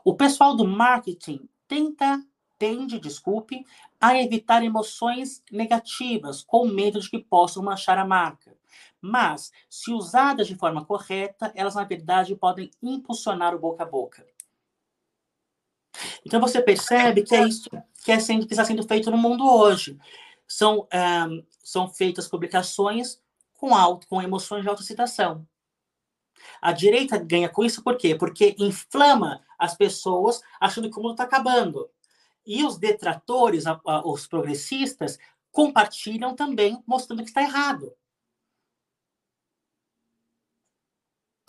[0.04, 2.24] O pessoal do marketing tenta,
[2.58, 3.66] tende, desculpe,
[4.00, 8.56] a evitar emoções negativas, com medo de que possam manchar a marca.
[9.02, 14.26] Mas, se usadas de forma correta, elas, na verdade, podem impulsionar o boca a boca.
[16.26, 17.70] Então, você percebe que é isso
[18.04, 19.98] que, é sendo, que está sendo feito no mundo hoje.
[20.48, 23.20] São, um, são feitas publicações
[23.54, 25.48] com, auto, com emoções de autocitação.
[26.62, 28.16] A direita ganha com isso por quê?
[28.16, 31.90] Porque inflama as pessoas achando que o mundo está acabando.
[32.46, 33.66] E os detratores,
[34.04, 35.20] os progressistas,
[35.52, 37.94] compartilham também, mostrando que está errado.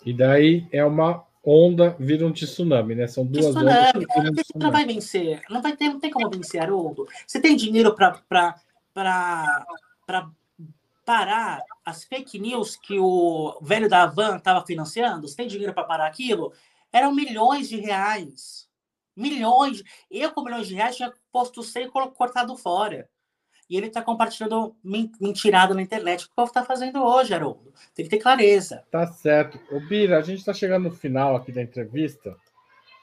[0.05, 3.07] E daí é uma onda, vira um tsunami, né?
[3.07, 4.05] São duas tsunami.
[4.15, 4.47] ondas.
[4.47, 5.41] Você não vai vencer.
[5.49, 7.07] Não, vai ter, não tem como vencer, Haroldo.
[7.27, 8.61] Você tem dinheiro para
[11.05, 15.27] parar as fake news que o velho da Van estava financiando?
[15.27, 16.53] Você tem dinheiro para parar aquilo?
[16.91, 18.69] Eram milhões de reais.
[19.15, 19.83] Milhões.
[20.09, 23.09] Eu, com milhões de reais, tinha posto sem cortado fora.
[23.69, 24.75] E ele está compartilhando
[25.19, 26.23] mentirada na internet.
[26.23, 27.73] O que o povo está fazendo hoje, Haroldo?
[27.95, 28.83] Tem que ter clareza.
[28.91, 29.59] Tá certo.
[29.71, 32.35] Ô, Bira, a gente está chegando no final aqui da entrevista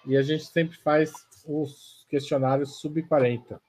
[0.06, 1.12] e a gente sempre faz
[1.46, 3.60] os questionários sub-40.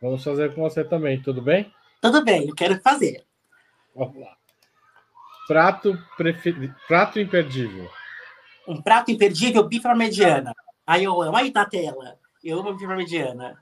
[0.00, 1.72] Vamos fazer com você também, tudo bem?
[2.00, 3.24] Tudo bem, eu quero fazer.
[3.94, 4.36] Vamos lá.
[5.48, 6.74] Prato, prefer...
[6.86, 7.88] Prato imperdível.
[8.68, 10.52] Um prato imperdível, bife mediana.
[10.86, 11.36] Aí eu amo.
[11.36, 12.18] Aí na tela.
[12.42, 13.56] Eu amo bife mediana.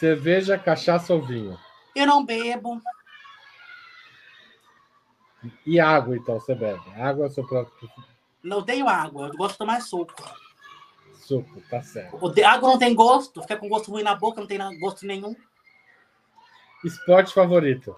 [0.00, 1.60] Cerveja, cachaça ou vinho?
[1.94, 2.80] Eu não bebo.
[5.66, 6.90] E água, então, você bebe?
[6.96, 8.08] Água é seu preferido?
[8.42, 10.14] Não tenho água, eu gosto de tomar suco.
[11.16, 12.16] Suco, tá certo.
[12.18, 12.42] O de...
[12.42, 15.36] Água não tem gosto, fica com gosto ruim na boca, não tem gosto nenhum.
[16.82, 17.94] Esporte favorito?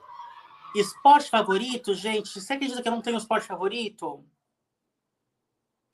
[0.74, 4.24] Esporte favorito, gente, você acredita que eu não tenho esporte favorito?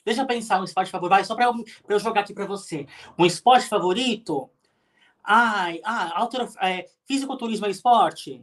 [0.07, 2.87] Deixa eu pensar um esporte favorito, vai, só para eu, eu, jogar aqui para você.
[3.19, 4.51] Um esporte favorito?
[5.31, 8.43] Ai, ah, autor, é, fisiculturismo é esporte?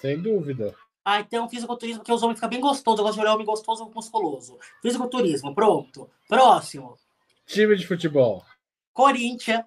[0.00, 0.76] Sem dúvida.
[1.04, 3.00] Ah, então fisiculturismo, porque os homens ficam bem gostosos.
[3.00, 4.60] Eu gosto de olhar homem gostoso musculoso.
[4.80, 6.08] Fisiculturismo, pronto.
[6.28, 6.96] Próximo.
[7.44, 8.46] Time de futebol.
[8.92, 9.64] Corinthians.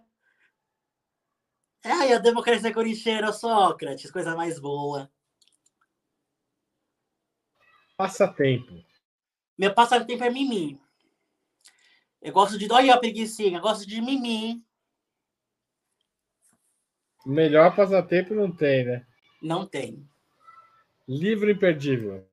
[1.84, 5.12] Ai, a democracia corintiana, Sócrates, coisa mais boa.
[7.98, 8.86] Passatempo.
[9.58, 10.80] Meu passatempo é mimir.
[12.22, 12.72] Eu gosto de.
[12.72, 14.62] Olha a preguiçinha, eu gosto de mimir.
[17.26, 19.06] Melhor passatempo não tem, né?
[19.42, 20.08] Não tem.
[21.08, 22.26] Livro imperdível.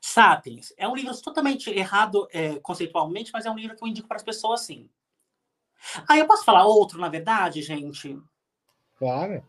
[0.00, 0.72] Sapiens.
[0.76, 4.18] É um livro totalmente errado é, conceitualmente, mas é um livro que eu indico para
[4.18, 4.88] as pessoas sim.
[6.08, 8.18] Ah, eu posso falar outro, na verdade, gente?
[8.96, 9.42] Claro.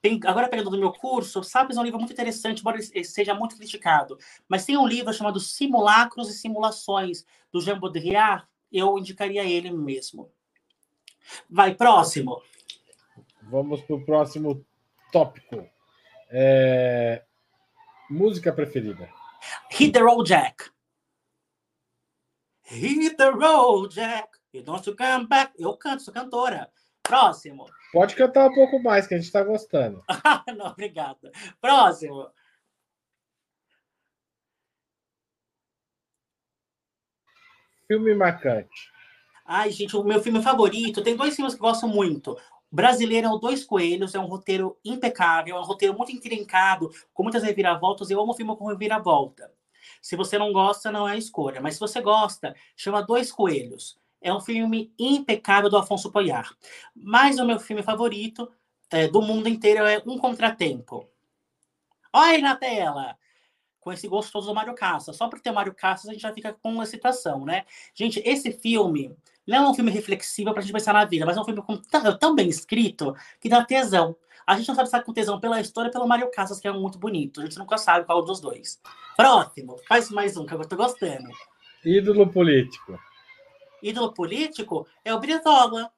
[0.00, 3.34] Tem, agora, pegando do meu curso, Sapiens é um livro muito interessante, embora ele seja
[3.34, 4.16] muito criticado.
[4.48, 8.46] Mas tem um livro chamado Simulacros e Simulações, do Jean Baudrillard.
[8.70, 10.30] Eu indicaria ele mesmo.
[11.50, 12.40] Vai, próximo.
[13.50, 14.64] Vamos para o próximo
[15.10, 15.68] tópico.
[16.30, 17.24] É...
[18.10, 19.08] Música preferida.
[19.70, 20.70] Hit the road, Jack.
[22.62, 24.28] Hit the road, Jack.
[24.52, 25.52] You don't come back.
[25.58, 26.70] Eu canto, sou cantora.
[27.02, 27.66] Próximo.
[27.92, 30.04] Pode cantar um pouco mais, que a gente está gostando.
[30.56, 31.30] Não, obrigada.
[31.60, 32.30] Próximo.
[37.86, 38.92] Filme marcante.
[39.46, 41.02] Ai, gente, o meu filme favorito.
[41.02, 42.36] Tem dois filmes que eu gosto muito.
[42.70, 47.22] Brasileiro é o Dois Coelhos, é um roteiro impecável, é um roteiro muito intrincado, com
[47.22, 48.10] muitas reviravoltas.
[48.10, 49.50] Eu amo filme com reviravolta.
[50.02, 51.60] Se você não gosta, não é escolha.
[51.60, 53.98] Mas se você gosta, chama Dois Coelhos.
[54.20, 56.52] É um filme impecável do Afonso Poyar.
[56.94, 58.50] Mas o meu filme favorito
[58.90, 61.08] é, do mundo inteiro é Um Contratempo.
[62.12, 63.16] Olha aí na tela!
[63.88, 65.16] Com esse gostoso do Mário Casas.
[65.16, 67.64] Só por ter Mário Casas, a gente já fica com uma excitação, né?
[67.94, 69.16] Gente, esse filme
[69.46, 71.62] não é um filme reflexivo para a gente pensar na vida, mas é um filme
[71.90, 74.14] tão, tão bem escrito que dá tesão.
[74.46, 76.70] A gente não sabe se está com tesão pela história pelo Mário Casas, que é
[76.70, 77.40] muito bonito.
[77.40, 78.78] A gente nunca sabe qual dos dois.
[79.16, 79.78] Próximo.
[79.88, 81.30] Faz mais um, que eu estou gostando.
[81.82, 83.00] Ídolo político.
[83.82, 85.90] ídolo político é o Brizola.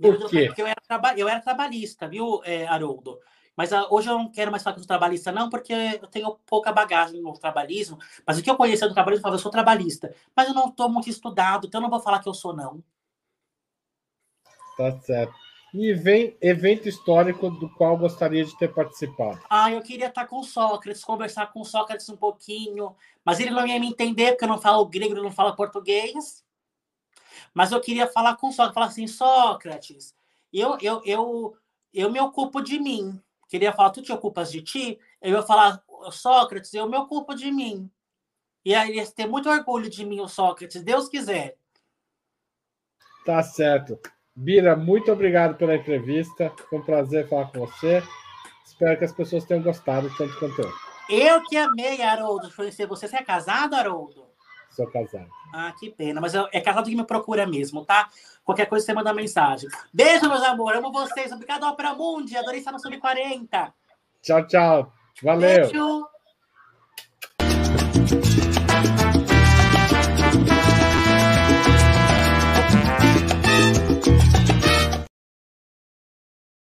[0.00, 0.46] Por quê?
[0.46, 1.18] Porque eu era, traba...
[1.18, 3.18] eu era trabalhista, viu, é, Haroldo?
[3.56, 6.36] Mas uh, hoje eu não quero mais falar com o trabalhista, não, porque eu tenho
[6.46, 7.98] pouca bagagem no trabalhismo.
[8.26, 10.14] Mas o que eu conhecia do trabalhismo, eu falava, eu sou trabalhista.
[10.34, 12.82] Mas eu não estou muito estudado, então eu não vou falar que eu sou, não.
[14.76, 15.34] Tá certo.
[15.72, 19.40] E vem evento histórico do qual gostaria de ter participado.
[19.50, 22.94] Ah, eu queria estar com Sócrates, conversar com Sócrates um pouquinho,
[23.24, 26.44] mas ele não ia me entender, porque eu não falo grego, ele não fala português.
[27.52, 30.14] Mas eu queria falar com Sócrates, falar assim, Sócrates,
[30.52, 31.56] eu, eu, eu,
[31.92, 33.20] eu me ocupo de mim.
[33.54, 34.98] Queria falar, tu te ocupas de ti?
[35.22, 35.80] Eu ia falar,
[36.10, 37.88] Sócrates, eu me ocupo de mim.
[38.64, 41.56] E aí ia ter muito orgulho de mim, o Sócrates, Deus quiser.
[43.24, 43.96] Tá certo.
[44.34, 46.52] Bira, muito obrigado pela entrevista.
[46.68, 48.02] Foi um prazer falar com você.
[48.66, 50.72] Espero que as pessoas tenham gostado tanto quanto eu.
[51.08, 53.06] Eu que amei, Haroldo, conhecer você.
[53.06, 54.33] Você é casado, Haroldo?
[54.74, 55.28] Sou casado.
[55.52, 56.20] Ah, que pena.
[56.20, 58.08] Mas é casado que me procura mesmo, tá?
[58.44, 59.68] Qualquer coisa você manda mensagem.
[59.92, 60.80] Beijo, meus amores.
[60.80, 61.30] Amo vocês.
[61.30, 62.36] Obrigado, Opera Mundi.
[62.36, 63.72] Adorei estar no Sub 40.
[64.20, 64.92] Tchau, tchau.
[65.22, 65.70] Valeu.
[65.70, 66.08] Beijo.